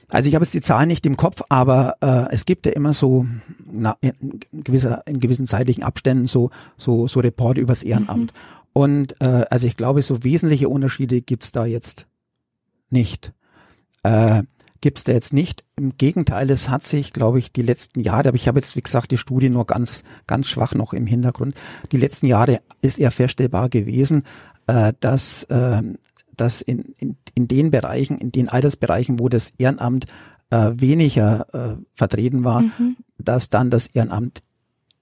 [0.07, 2.95] Also ich habe jetzt die Zahlen nicht im Kopf, aber äh, es gibt ja immer
[2.95, 3.27] so
[3.71, 8.33] na, in, gewisser, in gewissen zeitlichen Abständen so so so Reporte übers Ehrenamt.
[8.33, 8.71] Mhm.
[8.73, 12.07] Und äh, also ich glaube, so wesentliche Unterschiede gibt's da jetzt
[12.89, 13.31] nicht.
[14.01, 14.41] Äh,
[14.81, 15.65] gibt's da jetzt nicht.
[15.75, 18.81] Im Gegenteil, es hat sich, glaube ich, die letzten Jahre, aber ich habe jetzt, wie
[18.81, 21.53] gesagt, die Studie nur ganz, ganz schwach noch im Hintergrund.
[21.91, 24.23] Die letzten Jahre ist eher feststellbar gewesen,
[24.67, 25.81] äh, dass, äh,
[26.35, 30.05] dass in, in, in den Bereichen, in den Altersbereichen, wo das Ehrenamt
[30.49, 32.97] äh, weniger äh, vertreten war, mhm.
[33.17, 34.41] dass dann das Ehrenamt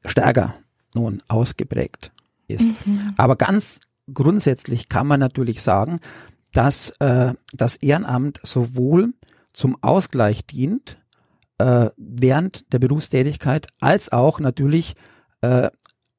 [0.05, 0.55] stärker
[0.93, 2.11] nun ausgeprägt
[2.47, 2.67] ist.
[2.85, 3.13] Mhm.
[3.17, 3.81] Aber ganz
[4.13, 5.99] grundsätzlich kann man natürlich sagen,
[6.53, 9.13] dass äh, das Ehrenamt sowohl
[9.57, 11.01] zum Ausgleich dient
[11.57, 14.93] äh, während der Berufstätigkeit als auch natürlich
[15.41, 15.71] äh,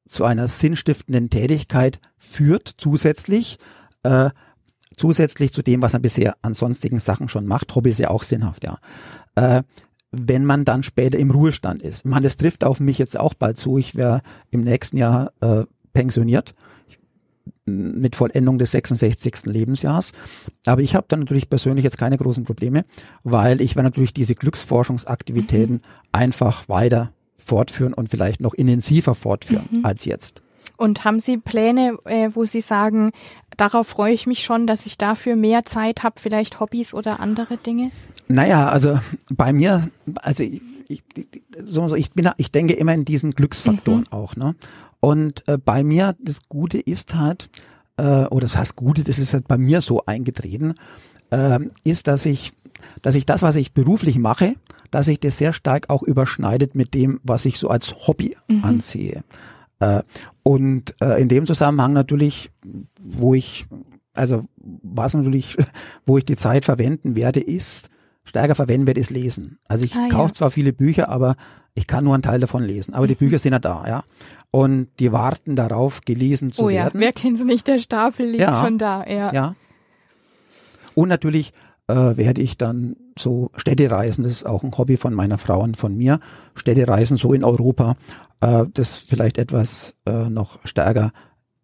[0.05, 3.57] zu einer sinnstiftenden Tätigkeit führt zusätzlich.
[4.03, 4.31] Äh,
[4.97, 7.73] zusätzlich zu dem, was man bisher an sonstigen Sachen schon macht.
[7.75, 8.77] Hobby ist ja auch sinnhaft, ja.
[9.35, 9.63] Äh,
[10.11, 12.03] wenn man dann später im Ruhestand ist.
[12.03, 13.77] Man, das trifft auf mich jetzt auch bald zu.
[13.77, 14.21] Ich wäre
[14.51, 16.55] im nächsten Jahr äh, pensioniert
[17.69, 19.45] mit Vollendung des 66.
[19.45, 20.13] Lebensjahrs.
[20.65, 22.85] Aber ich habe dann natürlich persönlich jetzt keine großen Probleme,
[23.23, 25.81] weil ich werde natürlich diese Glücksforschungsaktivitäten mhm.
[26.11, 29.85] einfach weiter fortführen und vielleicht noch intensiver fortführen mhm.
[29.85, 30.41] als jetzt.
[30.79, 33.11] Und haben Sie Pläne, äh, wo Sie sagen,
[33.57, 37.57] darauf freue ich mich schon, dass ich dafür mehr Zeit habe, vielleicht Hobbys oder andere
[37.57, 37.91] Dinge?
[38.29, 38.97] Naja, also
[39.29, 39.89] bei mir,
[40.21, 41.03] also ich, ich,
[41.61, 44.11] so, ich bin, ich denke immer in diesen Glücksfaktoren mhm.
[44.11, 44.55] auch, ne?
[44.99, 47.49] Und äh, bei mir, das Gute ist halt,
[47.97, 50.75] äh, oder das heißt Gute, das ist halt bei mir so eingetreten,
[51.31, 52.53] äh, ist, dass ich,
[53.01, 54.55] dass ich das, was ich beruflich mache,
[54.91, 58.63] dass sich das sehr stark auch überschneidet mit dem, was ich so als Hobby mhm.
[58.63, 59.23] ansehe.
[59.79, 60.03] Äh,
[60.43, 62.51] und äh, in dem Zusammenhang natürlich,
[63.01, 63.67] wo ich,
[64.13, 65.57] also was natürlich,
[66.05, 67.89] wo ich die Zeit verwenden werde, ist,
[68.23, 69.59] stärker verwenden werde, ist Lesen.
[69.67, 70.33] Also ich ah, kaufe ja.
[70.33, 71.35] zwar viele Bücher, aber
[71.73, 72.93] ich kann nur einen Teil davon lesen.
[72.93, 73.19] Aber die mhm.
[73.19, 74.03] Bücher sind ja da, ja.
[74.51, 76.85] Und die warten darauf, gelesen zu oh, ja.
[76.85, 76.99] werden.
[76.99, 77.67] Wer kennt sie nicht?
[77.67, 78.61] Der Stapel liegt ja.
[78.61, 79.33] schon da, ja.
[79.33, 79.55] Ja.
[80.95, 81.53] Und natürlich
[81.87, 85.77] äh, werde ich dann so Städtereisen, das ist auch ein Hobby von meiner Frau und
[85.77, 86.19] von mir,
[86.55, 87.95] Städtereisen so in Europa,
[88.41, 91.11] äh, das vielleicht etwas äh, noch stärker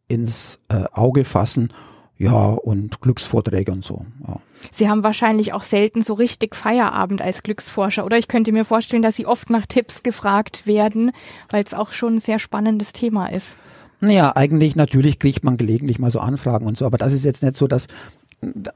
[0.08, 1.70] ins äh, Auge fassen
[2.18, 4.06] ja, und Glücksvorträge und so.
[4.28, 4.40] Ja.
[4.72, 8.18] Sie haben wahrscheinlich auch selten so richtig Feierabend als Glücksforscher, oder?
[8.18, 11.12] Ich könnte mir vorstellen, dass Sie oft nach Tipps gefragt werden,
[11.50, 13.58] weil es auch schon ein sehr spannendes Thema ist.
[14.00, 17.44] Naja, eigentlich natürlich kriegt man gelegentlich mal so Anfragen und so, aber das ist jetzt
[17.44, 17.88] nicht so, dass,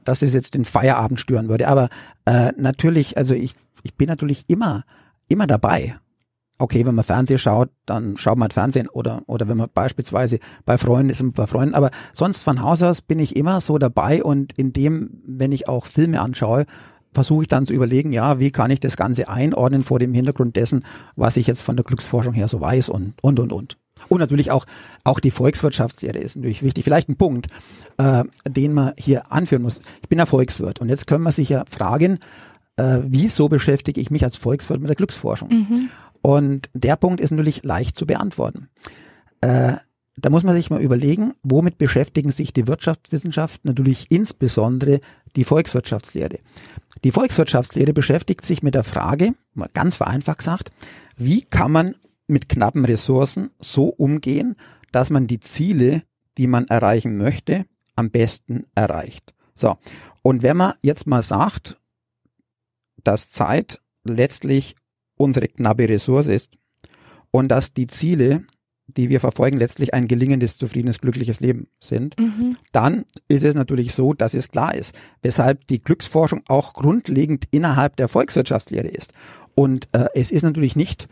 [0.04, 1.68] dass es jetzt den Feierabend stören würde.
[1.68, 1.88] Aber
[2.26, 4.84] äh, natürlich, also ich, ich bin natürlich immer,
[5.28, 5.96] immer dabei
[6.60, 10.38] okay, wenn man Fernsehen schaut, dann schaut man halt Fernsehen oder, oder wenn man beispielsweise
[10.64, 11.74] bei Freunden ist, bei Freunden.
[11.74, 15.68] Aber sonst von Haus aus bin ich immer so dabei und in dem, wenn ich
[15.68, 16.66] auch Filme anschaue,
[17.12, 20.56] versuche ich dann zu überlegen, ja, wie kann ich das Ganze einordnen vor dem Hintergrund
[20.56, 20.84] dessen,
[21.16, 23.78] was ich jetzt von der Glücksforschung her so weiß und, und, und, und.
[24.08, 24.64] Und natürlich auch,
[25.04, 26.84] auch die Volkswirtschaftslehre ist natürlich wichtig.
[26.84, 27.48] Vielleicht ein Punkt,
[27.98, 29.80] äh, den man hier anführen muss.
[30.02, 32.18] Ich bin ja Volkswirt und jetzt können wir sich ja fragen,
[32.76, 35.48] äh, wieso beschäftige ich mich als Volkswirt mit der Glücksforschung?
[35.48, 35.90] Mhm.
[36.22, 38.68] Und der Punkt ist natürlich leicht zu beantworten.
[39.40, 39.74] Äh,
[40.16, 45.00] da muss man sich mal überlegen, womit beschäftigen sich die Wirtschaftswissenschaften, natürlich insbesondere
[45.36, 46.38] die Volkswirtschaftslehre.
[47.04, 50.72] Die Volkswirtschaftslehre beschäftigt sich mit der Frage, mal ganz vereinfacht gesagt,
[51.16, 51.94] wie kann man
[52.26, 54.56] mit knappen Ressourcen so umgehen,
[54.92, 56.02] dass man die Ziele,
[56.36, 59.34] die man erreichen möchte, am besten erreicht.
[59.54, 59.76] So.
[60.22, 61.78] Und wenn man jetzt mal sagt,
[63.02, 64.74] dass Zeit letztlich
[65.20, 66.56] unsere knappe Ressource ist
[67.30, 68.44] und dass die Ziele,
[68.86, 72.56] die wir verfolgen, letztlich ein gelingendes, zufriedenes, glückliches Leben sind, mhm.
[72.72, 77.96] dann ist es natürlich so, dass es klar ist, weshalb die Glücksforschung auch grundlegend innerhalb
[77.96, 79.12] der Volkswirtschaftslehre ist.
[79.54, 81.08] Und äh, es ist natürlich nicht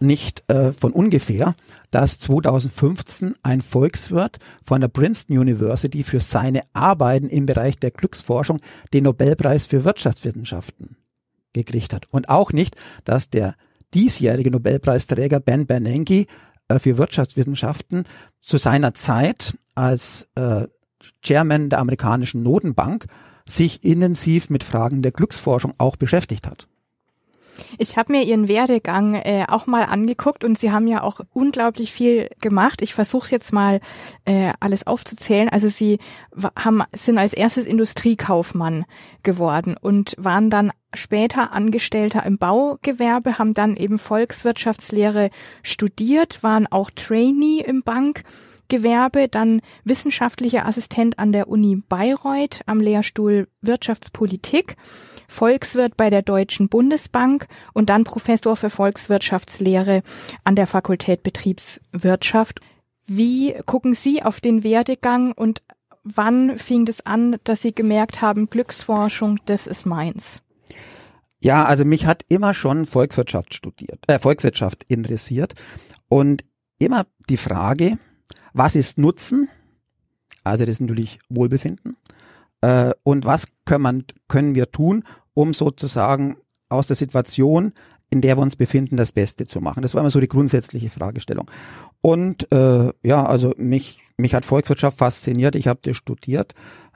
[0.00, 1.54] nicht äh, von ungefähr,
[1.92, 8.58] dass 2015 ein Volkswirt von der Princeton University für seine Arbeiten im Bereich der Glücksforschung
[8.92, 10.96] den Nobelpreis für Wirtschaftswissenschaften
[11.54, 12.06] gekriegt hat.
[12.10, 13.54] Und auch nicht, dass der
[13.94, 16.26] diesjährige Nobelpreisträger Ben Bernanke
[16.68, 18.04] äh, für Wirtschaftswissenschaften
[18.42, 20.66] zu seiner Zeit als äh,
[21.22, 23.06] Chairman der amerikanischen Notenbank
[23.46, 26.68] sich intensiv mit Fragen der Glücksforschung auch beschäftigt hat.
[27.78, 31.92] Ich habe mir Ihren Werdegang äh, auch mal angeguckt und Sie haben ja auch unglaublich
[31.92, 32.82] viel gemacht.
[32.82, 33.80] Ich versuche jetzt mal
[34.24, 35.48] äh, alles aufzuzählen.
[35.48, 35.98] Also Sie
[36.56, 38.84] haben, sind als erstes Industriekaufmann
[39.22, 45.30] geworden und waren dann später Angestellter im Baugewerbe, haben dann eben Volkswirtschaftslehre
[45.62, 53.48] studiert, waren auch Trainee im Bankgewerbe, dann wissenschaftlicher Assistent an der Uni Bayreuth am Lehrstuhl
[53.60, 54.76] Wirtschaftspolitik
[55.28, 60.02] Volkswirt bei der Deutschen Bundesbank und dann Professor für Volkswirtschaftslehre
[60.44, 62.60] an der Fakultät Betriebswirtschaft.
[63.06, 65.62] Wie gucken Sie auf den Werdegang und
[66.04, 70.42] wann fing es an, dass Sie gemerkt haben, Glücksforschung, das ist meins?
[71.40, 75.54] Ja, also mich hat immer schon Volkswirtschaft studiert, äh, Volkswirtschaft interessiert
[76.08, 76.44] und
[76.78, 77.98] immer die Frage,
[78.54, 79.48] was ist Nutzen?
[80.42, 81.96] Also das ist natürlich Wohlbefinden.
[82.64, 86.38] Äh, und was können, man, können wir tun, um sozusagen
[86.70, 87.72] aus der Situation,
[88.08, 89.82] in der wir uns befinden, das Beste zu machen.
[89.82, 91.50] Das war immer so die grundsätzliche Fragestellung.
[92.00, 95.56] Und äh, ja, also mich, mich hat Volkswirtschaft fasziniert.
[95.56, 96.54] Ich habe das studiert.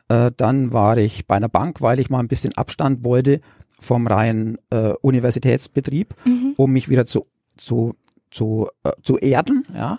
[0.08, 3.42] Äh, dann war ich bei einer Bank, weil ich mal ein bisschen Abstand wollte
[3.78, 6.54] vom reinen äh, Universitätsbetrieb, mhm.
[6.56, 7.26] um mich wieder zu,
[7.58, 7.94] zu,
[8.30, 9.64] zu, äh, zu erden.
[9.74, 9.98] Ja.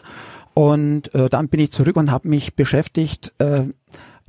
[0.56, 3.66] Und äh, dann bin ich zurück und habe mich beschäftigt äh,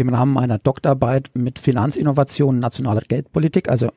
[0.01, 3.91] im Rahmen meiner Doktorarbeit mit Finanzinnovation nationaler Geldpolitik, also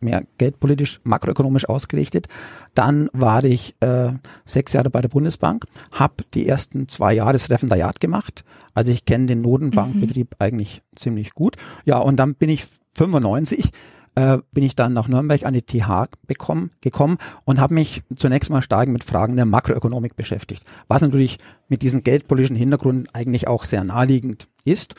[0.00, 2.28] mehr geldpolitisch, makroökonomisch ausgerichtet.
[2.74, 4.12] Dann war ich äh,
[4.44, 8.44] sechs Jahre bei der Bundesbank, habe die ersten zwei Jahre das Referendariat gemacht.
[8.74, 10.36] Also ich kenne den Notenbankbetrieb mhm.
[10.38, 11.56] eigentlich ziemlich gut.
[11.84, 13.70] Ja, und dann bin ich 95
[14.16, 18.50] äh, bin ich dann nach Nürnberg an die TH bekommen, gekommen und habe mich zunächst
[18.50, 21.38] mal stark mit Fragen der Makroökonomik beschäftigt, was natürlich
[21.68, 24.94] mit diesem geldpolitischen Hintergrund eigentlich auch sehr naheliegend ist.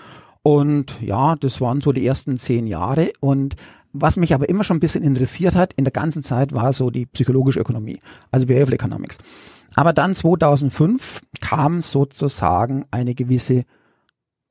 [0.48, 3.58] Und ja, das waren so die ersten zehn Jahre und
[3.92, 6.90] was mich aber immer schon ein bisschen interessiert hat in der ganzen Zeit war so
[6.90, 8.00] die psychologische Ökonomie,
[8.32, 9.18] also Behavioral Economics.
[9.76, 13.66] Aber dann 2005 kam sozusagen eine gewisse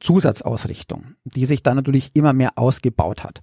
[0.00, 3.40] Zusatzausrichtung, die sich dann natürlich immer mehr ausgebaut hat.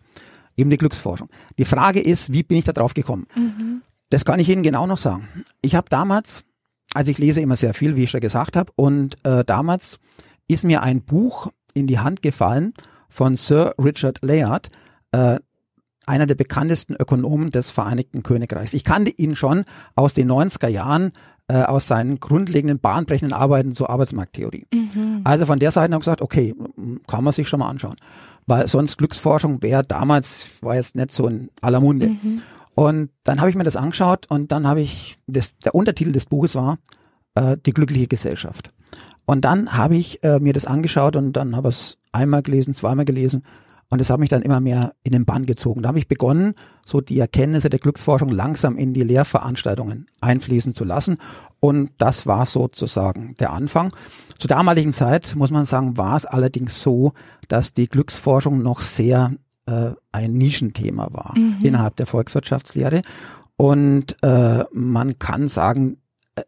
[0.56, 1.30] Eben die Glücksforschung.
[1.58, 3.26] Die Frage ist, wie bin ich da drauf gekommen?
[3.34, 3.82] Mhm.
[4.12, 5.28] Das kann ich Ihnen genau noch sagen.
[5.64, 6.46] Ich habe damals,
[6.94, 10.00] also ich lese immer sehr viel, wie ich schon gesagt habe, und äh, damals
[10.48, 12.74] ist mir ein Buch in die Hand gefallen
[13.10, 14.70] von Sir Richard Layard,
[15.12, 15.40] äh,
[16.06, 18.74] einer der bekanntesten Ökonomen des Vereinigten Königreichs.
[18.74, 19.64] Ich kannte ihn schon
[19.96, 21.12] aus den 90er Jahren,
[21.48, 24.68] äh, aus seinen grundlegenden bahnbrechenden Arbeiten zur Arbeitsmarkttheorie.
[24.74, 25.22] Mhm.
[25.24, 26.56] Also von der Seite habe ich gesagt, okay,
[27.08, 27.98] kann man sich schon mal anschauen.
[28.46, 32.10] Weil sonst Glücksforschung wäre damals, war jetzt nicht so in aller Munde.
[32.10, 32.42] Mhm.
[32.76, 36.26] Und dann habe ich mir das angeschaut und dann habe ich, das, der Untertitel des
[36.26, 36.80] Buches war
[37.36, 38.72] äh, Die glückliche Gesellschaft.
[39.26, 42.74] Und dann habe ich äh, mir das angeschaut und dann habe ich es einmal gelesen,
[42.74, 43.44] zweimal gelesen
[43.94, 45.84] und das hat mich dann immer mehr in den Bann gezogen.
[45.84, 50.84] Da habe ich begonnen, so die Erkenntnisse der Glücksforschung langsam in die Lehrveranstaltungen einfließen zu
[50.84, 51.18] lassen.
[51.60, 53.94] Und das war sozusagen der Anfang.
[54.40, 57.14] Zur damaligen Zeit, muss man sagen, war es allerdings so,
[57.50, 59.34] dass die Glücksforschung noch sehr
[59.68, 61.60] äh, ein Nischenthema war mhm.
[61.62, 63.04] innerhalb der Volkswirtschaftslehre.
[63.58, 65.98] Und äh, man kann sagen,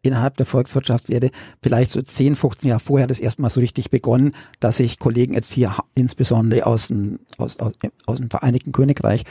[0.02, 1.30] innerhalb der Volkswirtschaftslehre
[1.62, 5.52] vielleicht so 10, 15 Jahre vorher das erstmal so richtig begonnen, dass sich Kollegen jetzt
[5.52, 7.72] hier insbesondere aus dem, aus, aus,
[8.06, 9.24] aus dem Vereinigten Königreich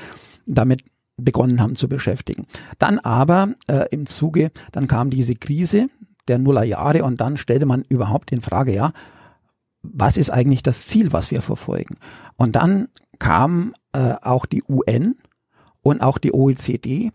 [0.46, 0.84] damit
[1.18, 2.46] begonnen haben zu beschäftigen.
[2.80, 5.88] Dann aber äh, im Zuge, dann kam diese Krise
[6.28, 8.92] der Nullerjahre und dann stellte man überhaupt in Frage, ja,
[9.82, 11.98] was ist eigentlich das Ziel, was wir verfolgen?
[12.38, 12.88] Und dann
[13.20, 15.16] kam äh, auch die UN
[15.82, 17.12] und auch die OECD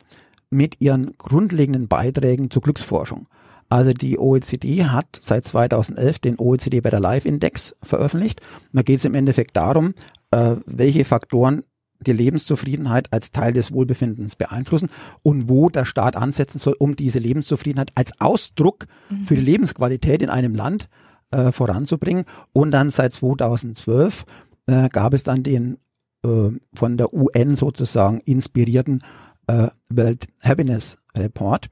[0.51, 3.29] mit ihren grundlegenden Beiträgen zur Glücksforschung.
[3.69, 8.41] Also die OECD hat seit 2011 den OECD Better Life Index veröffentlicht.
[8.73, 9.95] Da geht es im Endeffekt darum,
[10.33, 11.63] äh, welche Faktoren
[12.01, 14.89] die Lebenszufriedenheit als Teil des Wohlbefindens beeinflussen
[15.23, 19.25] und wo der Staat ansetzen soll, um diese Lebenszufriedenheit als Ausdruck mhm.
[19.25, 20.89] für die Lebensqualität in einem Land
[21.31, 22.25] äh, voranzubringen.
[22.53, 24.25] Und dann seit 2012
[24.67, 25.79] äh, gab es dann den
[26.25, 29.05] äh, von der UN sozusagen inspirierten
[29.51, 31.69] äh, World Happiness Report.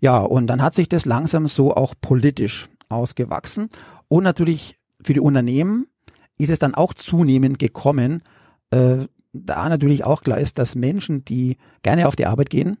[0.00, 3.70] Ja, und dann hat sich das langsam so auch politisch ausgewachsen.
[4.08, 5.86] Und natürlich für die Unternehmen
[6.38, 8.22] ist es dann auch zunehmend gekommen,
[8.70, 8.98] äh,
[9.32, 12.78] da natürlich auch klar ist, dass Menschen, die gerne auf die Arbeit gehen,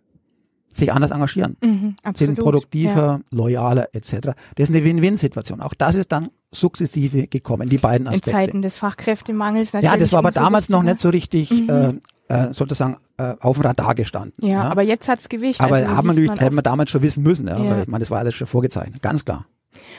[0.72, 3.20] sich anders engagieren, mhm, sind produktiver, ja.
[3.30, 4.32] loyaler etc.
[4.56, 5.62] Das ist eine Win-Win-Situation.
[5.62, 8.30] Auch das ist dann sukzessive gekommen, die beiden Aspekte.
[8.30, 9.92] In Zeiten des Fachkräftemangels natürlich.
[9.92, 11.70] Ja, das war aber damals noch nicht so richtig mhm.
[11.70, 11.94] äh,
[12.28, 14.34] äh, sozusagen äh, auf dem Radar gestanden.
[14.40, 14.62] Ja, ja.
[14.64, 15.60] aber jetzt hat's Gewicht.
[15.60, 17.70] Aber also haben wir natürlich, hätten wir damals schon wissen müssen, ja, ja.
[17.70, 19.46] weil ich meine, das war alles schon vorgezeichnet, ganz klar.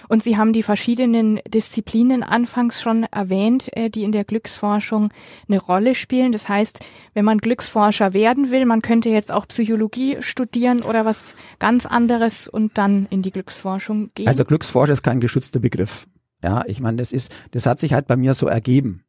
[0.09, 5.11] Und Sie haben die verschiedenen Disziplinen anfangs schon erwähnt, äh, die in der Glücksforschung
[5.47, 6.31] eine Rolle spielen.
[6.31, 6.79] Das heißt,
[7.13, 12.47] wenn man Glücksforscher werden will, man könnte jetzt auch Psychologie studieren oder was ganz anderes
[12.47, 14.27] und dann in die Glücksforschung gehen.
[14.27, 16.07] Also Glücksforscher ist kein geschützter Begriff.
[16.43, 19.03] Ja, ich meine, das ist, das hat sich halt bei mir so ergeben.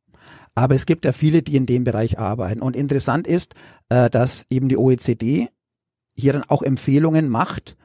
[0.59, 2.63] Aber es gibt ja viele, die in dem Bereich arbeiten.
[2.63, 3.55] Und interessant ist,
[3.91, 5.49] äh, dass eben die OECD
[6.17, 7.77] hier dann auch Empfehlungen macht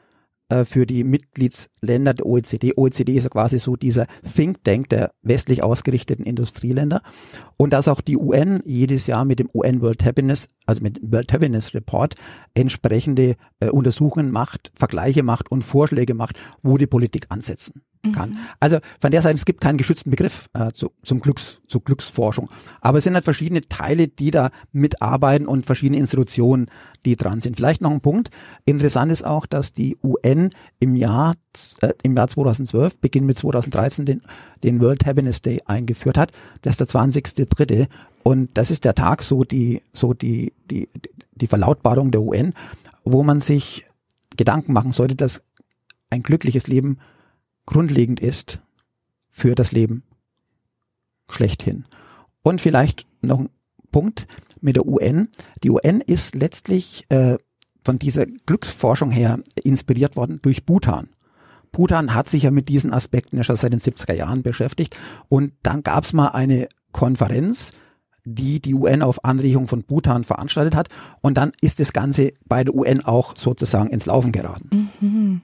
[0.49, 2.73] äh, für die Mitgliedsländer der OECD.
[2.75, 7.03] OECD ist ja quasi so dieser Think Tank der westlich ausgerichteten Industrieländer.
[7.57, 11.11] Und dass auch die UN jedes Jahr mit dem UN World Happiness, also mit dem
[11.11, 12.15] World Happiness Report,
[12.55, 18.31] entsprechende äh, Untersuchungen macht, Vergleiche macht und Vorschläge macht, wo die Politik ansetzen kann.
[18.31, 18.37] Mhm.
[18.59, 22.49] Also von der Seite, es gibt keinen geschützten Begriff äh, zu, zum Glücks, zu Glücksforschung.
[22.81, 26.67] Aber es sind halt verschiedene Teile, die da mitarbeiten und verschiedene Institutionen,
[27.05, 27.55] die dran sind.
[27.55, 28.29] Vielleicht noch ein Punkt.
[28.65, 30.49] Interessant ist auch, dass die UN
[30.79, 31.35] im Jahr,
[31.81, 34.21] äh, im Jahr 2012, Beginn mit 2013, den,
[34.63, 36.31] den World Happiness Day eingeführt hat.
[36.61, 37.87] Das ist der 20.3.
[38.23, 40.89] Und das ist der Tag, so die, so die, die,
[41.35, 42.53] die Verlautbarung der UN,
[43.03, 43.85] wo man sich
[44.35, 45.43] Gedanken machen sollte, dass
[46.09, 46.99] ein glückliches Leben
[47.65, 48.61] grundlegend ist
[49.29, 50.03] für das Leben
[51.29, 51.85] schlechthin.
[52.41, 53.49] Und vielleicht noch ein
[53.91, 54.27] Punkt
[54.61, 55.29] mit der UN.
[55.63, 57.37] Die UN ist letztlich äh,
[57.83, 61.09] von dieser Glücksforschung her inspiriert worden durch Bhutan.
[61.71, 64.95] Bhutan hat sich ja mit diesen Aspekten ja schon seit den 70er Jahren beschäftigt.
[65.27, 67.73] Und dann gab es mal eine Konferenz,
[68.25, 70.89] die die UN auf Anregung von Bhutan veranstaltet hat.
[71.21, 74.89] Und dann ist das Ganze bei der UN auch sozusagen ins Laufen geraten.
[75.01, 75.41] Mhm.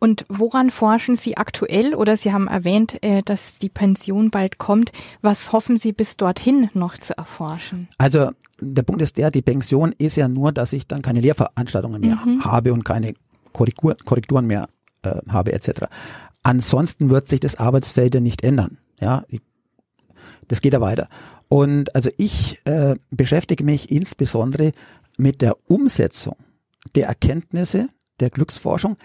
[0.00, 1.94] Und woran forschen Sie aktuell?
[1.94, 4.92] Oder Sie haben erwähnt, äh, dass die Pension bald kommt.
[5.20, 7.86] Was hoffen Sie bis dorthin noch zu erforschen?
[7.98, 8.30] Also
[8.60, 12.16] der Punkt ist der, die Pension ist ja nur, dass ich dann keine Lehrveranstaltungen mehr
[12.16, 12.42] mhm.
[12.44, 13.12] habe und keine
[13.52, 14.70] Korrektur, Korrekturen mehr
[15.02, 15.82] äh, habe etc.
[16.42, 18.78] Ansonsten wird sich das Arbeitsfeld ja nicht ändern.
[19.00, 19.42] Ja, ich,
[20.48, 21.10] das geht ja weiter.
[21.48, 24.72] Und also ich äh, beschäftige mich insbesondere
[25.18, 26.36] mit der Umsetzung
[26.94, 27.88] der Erkenntnisse
[28.20, 28.96] der Glücksforschung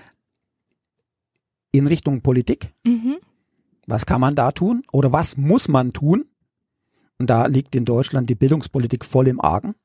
[1.78, 2.74] in Richtung Politik.
[2.86, 3.18] Mhm.
[3.88, 6.26] Was kann man da tun oder was muss man tun?
[7.18, 9.76] Und da liegt in Deutschland die Bildungspolitik voll im Argen.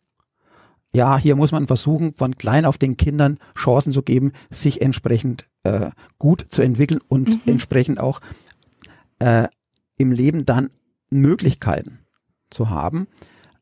[0.92, 5.46] Ja, hier muss man versuchen, von klein auf den Kindern Chancen zu geben, sich entsprechend
[5.62, 7.40] äh, gut zu entwickeln und mhm.
[7.46, 8.20] entsprechend auch
[9.20, 9.46] äh,
[9.96, 10.70] im Leben dann
[11.10, 12.00] Möglichkeiten
[12.50, 13.06] zu haben.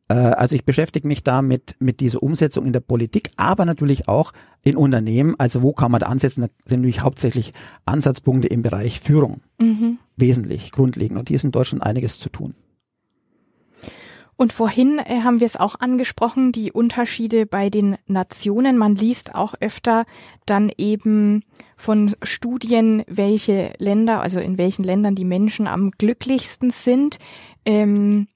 [0.09, 4.09] Äh, also ich beschäftige mich da mit, mit dieser Umsetzung in der Politik, aber natürlich
[4.09, 4.32] auch
[4.64, 5.34] in Unternehmen.
[5.38, 6.42] Also wo kann man da ansetzen?
[6.42, 7.52] Da sind natürlich hauptsächlich
[7.86, 9.40] Ansatzpunkte im Bereich Führung.
[9.59, 9.98] Mhm.
[10.16, 11.18] Wesentlich, grundlegend.
[11.18, 12.54] Und hier ist in Deutschland einiges zu tun.
[14.40, 18.78] Und vorhin äh, haben wir es auch angesprochen, die Unterschiede bei den Nationen.
[18.78, 20.06] Man liest auch öfter
[20.46, 21.42] dann eben
[21.76, 27.18] von Studien, welche Länder, also in welchen Ländern die Menschen am glücklichsten sind.
[27.64, 28.28] Ähm,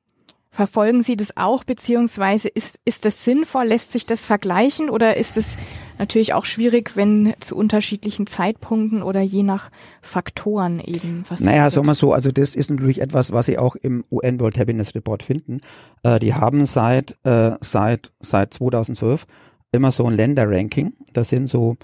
[0.52, 3.64] verfolgen Sie das auch, beziehungsweise ist, ist das sinnvoll?
[3.64, 5.56] Lässt sich das vergleichen oder ist es
[5.98, 9.70] natürlich auch schwierig, wenn zu unterschiedlichen Zeitpunkten oder je nach
[10.02, 11.40] Faktoren eben was.
[11.40, 14.58] Naja, sagen wir so, also das ist natürlich etwas, was Sie auch im UN World
[14.58, 15.60] Happiness Report finden.
[16.02, 19.26] Äh, die haben seit, äh, seit, seit 2012
[19.72, 20.92] immer so ein Länderranking.
[21.14, 21.76] Das sind so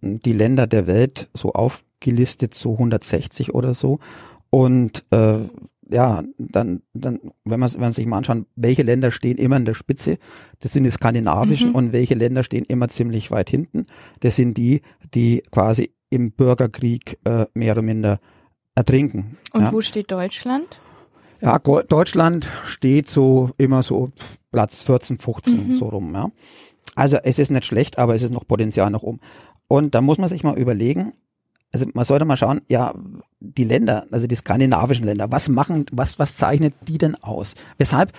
[0.00, 4.00] die Länder der Welt so aufgelistet, so 160 oder so.
[4.50, 5.36] Und äh,
[5.92, 9.64] ja, dann, dann, wenn man, wenn man sich mal anschaut, welche Länder stehen immer in
[9.64, 10.18] der Spitze,
[10.60, 11.74] das sind die skandinavischen mhm.
[11.74, 13.86] und welche Länder stehen immer ziemlich weit hinten,
[14.20, 14.82] das sind die,
[15.14, 18.20] die quasi im Bürgerkrieg äh, mehr oder minder
[18.74, 19.38] ertrinken.
[19.52, 19.72] Und ja.
[19.72, 20.80] wo steht Deutschland?
[21.40, 24.10] Ja, Deutschland steht so immer so
[24.52, 25.72] Platz 14, 15 mhm.
[25.72, 26.30] so rum, ja.
[26.94, 29.20] Also es ist nicht schlecht, aber es ist noch Potenzial nach oben.
[29.66, 31.12] Und da muss man sich mal überlegen,
[31.72, 32.94] also man sollte mal schauen, ja,
[33.40, 37.54] die Länder, also die skandinavischen Länder, was machen, was, was zeichnet die denn aus?
[37.78, 38.12] Weshalb,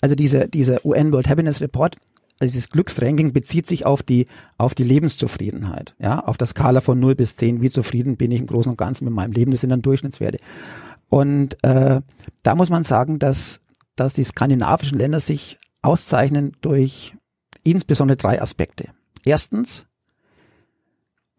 [0.00, 1.96] also diese, diese UN World Happiness Report,
[2.40, 6.98] also dieses Glücksranking bezieht sich auf die, auf die Lebenszufriedenheit, ja, auf der Skala von
[6.98, 9.60] 0 bis 10, wie zufrieden bin ich im Großen und Ganzen mit meinem Leben, das
[9.60, 10.38] sind dann Durchschnittswerte.
[11.08, 12.00] Und äh,
[12.44, 13.60] da muss man sagen, dass,
[13.96, 17.14] dass die skandinavischen Länder sich auszeichnen durch
[17.64, 18.88] insbesondere drei Aspekte.
[19.24, 19.86] Erstens,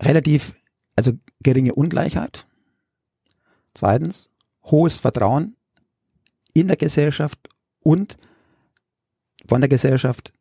[0.01, 0.53] relativ
[0.95, 2.47] also geringe Ungleichheit.
[3.73, 4.29] Zweitens,
[4.63, 5.55] hohes Vertrauen
[6.53, 8.17] in der Gesellschaft und
[9.47, 10.33] von der Gesellschaft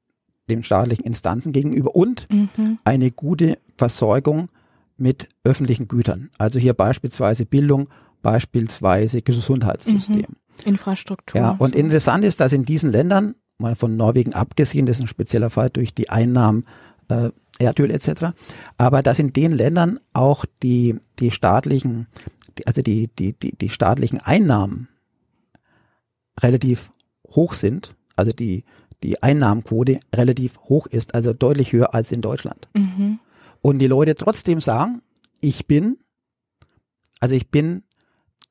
[0.49, 2.79] den staatlichen Instanzen gegenüber und mhm.
[2.85, 4.51] eine gute Versorgung
[4.97, 6.31] mit öffentlichen Gütern.
[6.39, 7.89] Also hier beispielsweise Bildung,
[8.23, 10.27] beispielsweise Gesundheitssystem.
[10.29, 10.67] Mhm.
[10.67, 11.41] Infrastruktur.
[11.41, 15.09] Ja, und interessant ist, dass in diesen Ländern, mal von Norwegen abgesehen, das ist ein
[15.09, 16.67] spezieller Fall durch die Einnahmen
[17.09, 17.31] äh,
[17.61, 18.33] Erdöl etc.
[18.79, 22.07] Aber dass in den Ländern auch die, die staatlichen,
[22.67, 24.89] also die, die, die, die staatlichen Einnahmen
[26.41, 26.91] relativ
[27.29, 28.65] hoch sind, also die,
[29.03, 32.69] die Einnahmenquote relativ hoch ist, also deutlich höher als in Deutschland.
[32.75, 33.19] Mhm.
[33.63, 35.03] Und die Leute trotzdem sagen,
[35.41, 35.99] ich bin,
[37.21, 37.83] also ich bin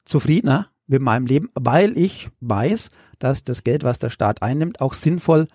[0.05, 2.89] zufriedener mit meinem Leben, weil ich weiß,
[3.19, 5.47] dass das Geld, was der Staat einnimmt, auch sinnvoll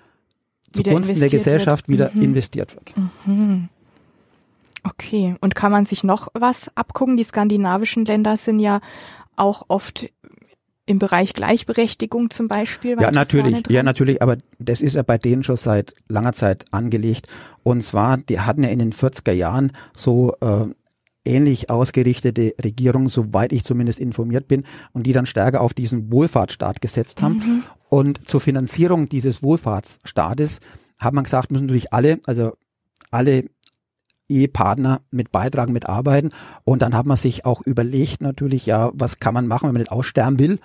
[0.74, 1.98] zugunsten der Gesellschaft wird.
[1.98, 2.22] wieder mhm.
[2.22, 2.94] investiert wird.
[3.26, 3.68] Mhm.
[4.86, 7.16] Okay, und kann man sich noch was abgucken?
[7.16, 8.80] Die skandinavischen Länder sind ja
[9.36, 10.10] auch oft
[10.86, 13.00] im Bereich Gleichberechtigung zum Beispiel.
[13.00, 17.26] Ja, natürlich, ja, natürlich, aber das ist ja bei denen schon seit langer Zeit angelegt.
[17.62, 20.66] Und zwar, die hatten ja in den 40er Jahren so äh,
[21.24, 26.80] ähnlich ausgerichtete Regierungen, soweit ich zumindest informiert bin, und die dann stärker auf diesen Wohlfahrtsstaat
[26.80, 27.34] gesetzt haben.
[27.36, 27.62] Mhm.
[27.88, 30.60] Und zur Finanzierung dieses Wohlfahrtsstaates
[30.98, 32.52] hat man gesagt, müssen natürlich alle, also
[33.10, 33.44] alle
[34.28, 36.30] Ehepartner mit beitragen, mitarbeiten.
[36.64, 39.82] Und dann hat man sich auch überlegt natürlich, ja, was kann man machen, wenn man
[39.82, 40.58] nicht aussterben will?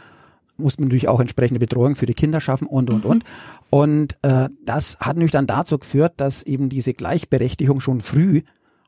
[0.57, 3.09] Muss man natürlich auch entsprechende Betreuung für die Kinder schaffen und, und, mhm.
[3.09, 3.23] und.
[3.69, 8.41] Und äh, das hat natürlich dann dazu geführt, dass eben diese Gleichberechtigung schon früh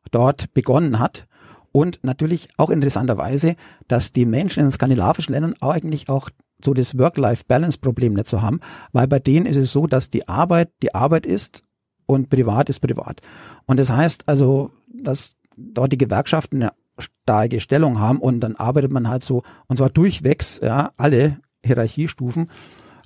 [0.10, 1.28] dort begonnen hat.
[1.72, 3.56] Und natürlich auch interessanterweise,
[3.88, 6.30] dass die Menschen in den skandinavischen Ländern eigentlich auch
[6.64, 8.60] so das Work-Life-Balance-Problem nicht so haben,
[8.92, 11.64] weil bei denen ist es so, dass die Arbeit die Arbeit ist
[12.06, 13.22] und privat ist privat.
[13.66, 18.92] Und das heißt also, dass dort die Gewerkschaften eine starke Stellung haben und dann arbeitet
[18.92, 22.50] man halt so, und zwar durchwegs, ja, alle Hierarchiestufen,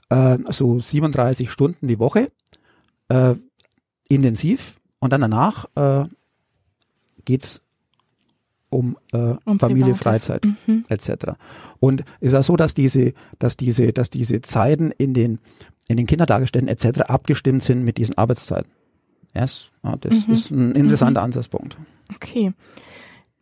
[0.09, 2.31] äh, so 37 Stunden die Woche,
[3.09, 3.35] äh,
[4.09, 6.05] intensiv und dann danach äh,
[7.25, 7.61] geht's
[8.75, 10.27] um, äh, um Familie, Privates.
[10.27, 10.85] Freizeit mhm.
[10.89, 11.33] etc.
[11.79, 15.39] Und ist auch so, dass diese, dass diese, dass diese Zeiten in den
[15.87, 17.01] in den Kindertagesstätten etc.
[17.01, 18.71] abgestimmt sind mit diesen Arbeitszeiten.
[19.35, 20.33] Yes, ja, das mhm.
[20.33, 21.25] ist ein interessanter mhm.
[21.25, 21.77] Ansatzpunkt.
[22.13, 22.53] Okay.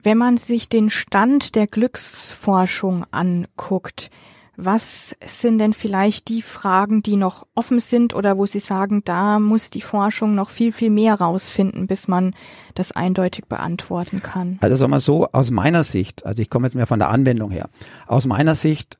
[0.01, 4.11] Wenn man sich den Stand der Glücksforschung anguckt,
[4.55, 9.39] was sind denn vielleicht die Fragen, die noch offen sind oder wo Sie sagen, da
[9.39, 12.35] muss die Forschung noch viel, viel mehr rausfinden, bis man
[12.75, 14.59] das eindeutig beantworten kann?
[14.61, 17.49] Also sagen wir so, aus meiner Sicht, also ich komme jetzt mehr von der Anwendung
[17.49, 17.69] her,
[18.05, 18.99] aus meiner Sicht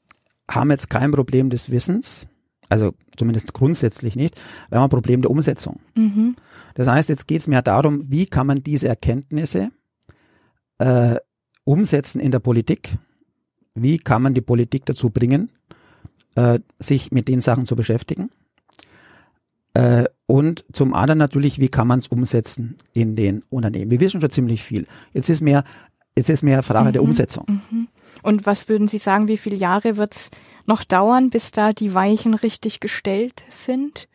[0.49, 2.27] haben wir jetzt kein Problem des Wissens,
[2.69, 4.39] also zumindest grundsätzlich nicht,
[4.69, 5.79] wir haben ein Problem der Umsetzung.
[5.93, 6.35] Mhm.
[6.73, 9.69] Das heißt, jetzt geht es mir darum, wie kann man diese Erkenntnisse
[10.79, 11.17] äh,
[11.63, 12.97] umsetzen in der Politik,
[13.75, 15.51] wie kann man die Politik dazu bringen,
[16.35, 18.29] äh, sich mit den Sachen zu beschäftigen?
[19.73, 23.91] Äh, und zum anderen natürlich, wie kann man es umsetzen in den Unternehmen?
[23.91, 24.85] Wir wissen schon ziemlich viel.
[25.13, 25.63] Jetzt ist mehr,
[26.15, 27.61] jetzt ist mehr Frage mhm, der Umsetzung.
[27.69, 27.87] Mhm.
[28.21, 30.31] Und was würden Sie sagen, wie viele Jahre wird es
[30.65, 34.07] noch dauern, bis da die Weichen richtig gestellt sind?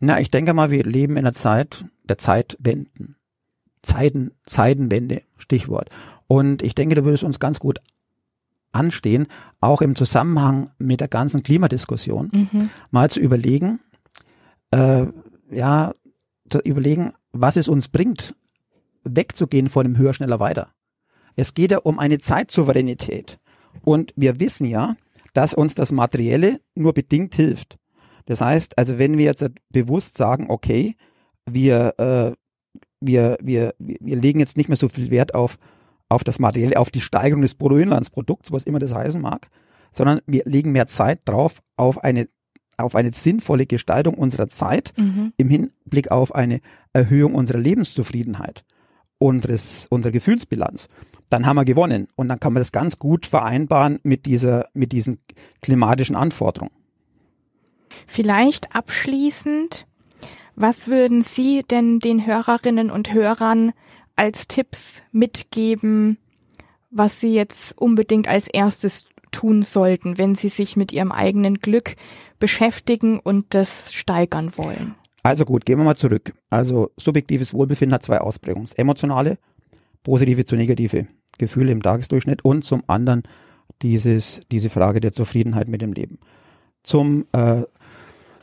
[0.00, 3.16] Na, ich denke mal, wir leben in einer Zeit der Zeitwenden.
[3.82, 5.90] Zeiten, Zeitenwende, Stichwort.
[6.26, 7.80] Und ich denke, da würde es uns ganz gut
[8.72, 9.26] anstehen,
[9.60, 12.70] auch im Zusammenhang mit der ganzen Klimadiskussion, mhm.
[12.90, 13.80] mal zu überlegen,
[14.70, 15.06] äh,
[15.50, 15.92] ja,
[16.50, 18.34] zu überlegen, was es uns bringt,
[19.04, 20.68] wegzugehen von dem Höher, schneller, weiter.
[21.36, 23.38] Es geht ja um eine Zeitsouveränität.
[23.82, 24.96] Und wir wissen ja,
[25.32, 27.78] dass uns das Materielle nur bedingt hilft.
[28.26, 30.96] Das heißt, also wenn wir jetzt bewusst sagen, okay,
[31.46, 32.32] wir, äh,
[33.00, 35.58] wir, wir, wir legen jetzt nicht mehr so viel Wert auf
[36.12, 39.48] auf das Materielle, auf die Steigerung des Bruttoinlandsprodukts, was immer das heißen mag,
[39.92, 42.28] sondern wir legen mehr Zeit drauf auf eine
[42.78, 45.34] auf eine sinnvolle Gestaltung unserer Zeit mhm.
[45.36, 46.60] im Hinblick auf eine
[46.92, 48.64] Erhöhung unserer Lebenszufriedenheit,
[49.18, 50.88] unseres, unserer Gefühlsbilanz,
[51.28, 52.08] dann haben wir gewonnen.
[52.16, 55.20] Und dann kann man das ganz gut vereinbaren mit dieser, mit diesen
[55.60, 56.72] klimatischen Anforderungen.
[58.06, 59.86] Vielleicht abschließend,
[60.56, 63.72] was würden Sie denn den Hörerinnen und Hörern
[64.22, 66.16] als Tipps mitgeben,
[66.92, 71.96] was Sie jetzt unbedingt als erstes tun sollten, wenn Sie sich mit Ihrem eigenen Glück
[72.38, 74.94] beschäftigen und das steigern wollen?
[75.24, 76.32] Also gut, gehen wir mal zurück.
[76.50, 78.68] Also subjektives Wohlbefinden hat zwei Ausprägungen.
[78.76, 79.38] Emotionale,
[80.04, 81.08] positive zu negative
[81.38, 83.24] Gefühle im Tagesdurchschnitt und zum anderen
[83.82, 86.20] dieses, diese Frage der Zufriedenheit mit dem Leben.
[86.84, 87.62] Zum, äh,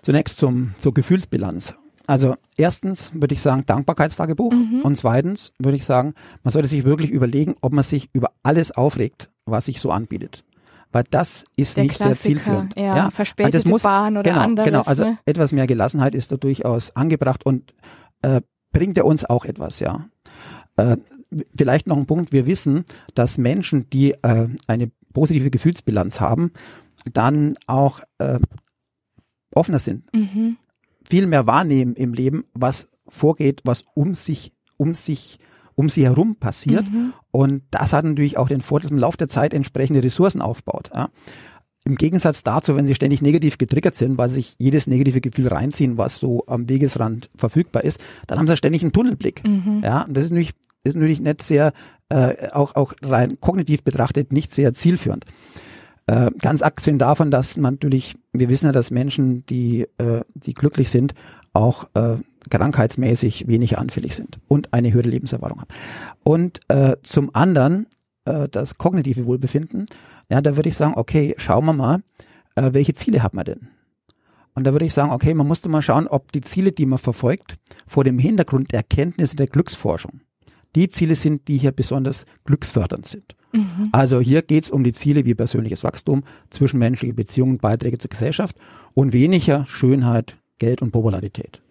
[0.01, 1.75] zunächst zum, zur Gefühlsbilanz.
[2.10, 4.80] Also erstens würde ich sagen Dankbarkeitstagebuch mhm.
[4.82, 8.72] und zweitens würde ich sagen, man sollte sich wirklich überlegen, ob man sich über alles
[8.72, 10.43] aufregt, was sich so anbietet.
[10.91, 12.76] Weil das ist Der nicht Klassiker, sehr zielführend.
[12.76, 13.10] Ja, ja.
[13.12, 14.66] verspätete also muss, Bahn oder genau, anderes.
[14.66, 15.20] Genau, also ne?
[15.28, 17.76] etwas mehr Gelassenheit ist da durchaus angebracht und
[18.24, 18.41] äh,
[18.72, 20.10] bringt ja uns auch etwas, ja.
[20.78, 20.97] Äh,
[21.55, 26.53] vielleicht noch ein Punkt, wir wissen, dass Menschen, die äh, eine positive Gefühlsbilanz haben,
[27.14, 28.39] dann auch äh,
[29.53, 30.12] offener sind.
[30.12, 30.57] Mhm
[31.10, 35.39] viel mehr wahrnehmen im Leben, was vorgeht, was um sich, um sich,
[35.76, 36.89] um sie herum passiert.
[36.89, 37.14] Mhm.
[37.32, 40.41] Und das hat natürlich auch den Vorteil, dass man im Laufe der Zeit entsprechende Ressourcen
[40.41, 40.91] aufbaut.
[40.93, 41.10] Ja.
[41.86, 45.97] Im Gegensatz dazu, wenn sie ständig negativ getriggert sind, weil sich jedes negative Gefühl reinziehen,
[45.97, 49.43] was so am Wegesrand verfügbar ist, dann haben sie ständig einen Tunnelblick.
[49.43, 49.82] Mhm.
[49.84, 50.53] Ja, und das ist natürlich,
[50.84, 51.74] ist natürlich nicht sehr,
[52.10, 55.26] äh, auch, auch rein kognitiv betrachtet, nicht sehr zielführend.
[56.05, 60.53] Äh, ganz abgesehen davon, dass man natürlich, wir wissen ja, dass Menschen, die, äh, die
[60.53, 61.13] glücklich sind,
[61.53, 62.17] auch äh,
[62.49, 65.69] krankheitsmäßig weniger anfällig sind und eine höhere Lebenserwartung haben.
[66.23, 67.88] Und äh, zum anderen
[68.25, 69.88] äh, das kognitive Wohlbefinden,
[70.30, 72.03] ja, da würde ich sagen, okay, schauen wir mal,
[72.55, 73.69] äh, welche Ziele hat man denn?
[74.53, 76.99] Und da würde ich sagen, okay, man musste mal schauen, ob die Ziele, die man
[76.99, 77.55] verfolgt,
[77.88, 80.21] vor dem Hintergrund der Erkenntnisse der Glücksforschung,
[80.75, 83.36] die Ziele sind, die hier besonders glücksfördernd sind.
[83.51, 83.89] Mhm.
[83.91, 88.55] Also hier geht es um die Ziele wie persönliches Wachstum, zwischenmenschliche Beziehungen, Beiträge zur Gesellschaft
[88.93, 91.61] und weniger Schönheit, Geld und Popularität.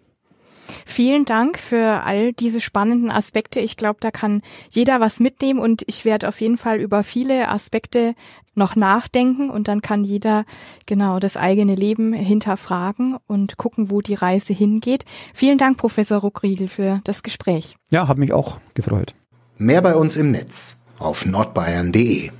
[0.85, 3.59] Vielen Dank für all diese spannenden Aspekte.
[3.59, 7.49] Ich glaube, da kann jeder was mitnehmen und ich werde auf jeden Fall über viele
[7.49, 8.13] Aspekte
[8.55, 10.45] noch nachdenken und dann kann jeder
[10.85, 15.05] genau das eigene Leben hinterfragen und gucken, wo die Reise hingeht.
[15.33, 17.77] Vielen Dank, Professor Ruckriegel, für das Gespräch.
[17.91, 19.15] Ja, hat mich auch gefreut.
[19.57, 22.31] Mehr bei uns im Netz auf nordbayern.de.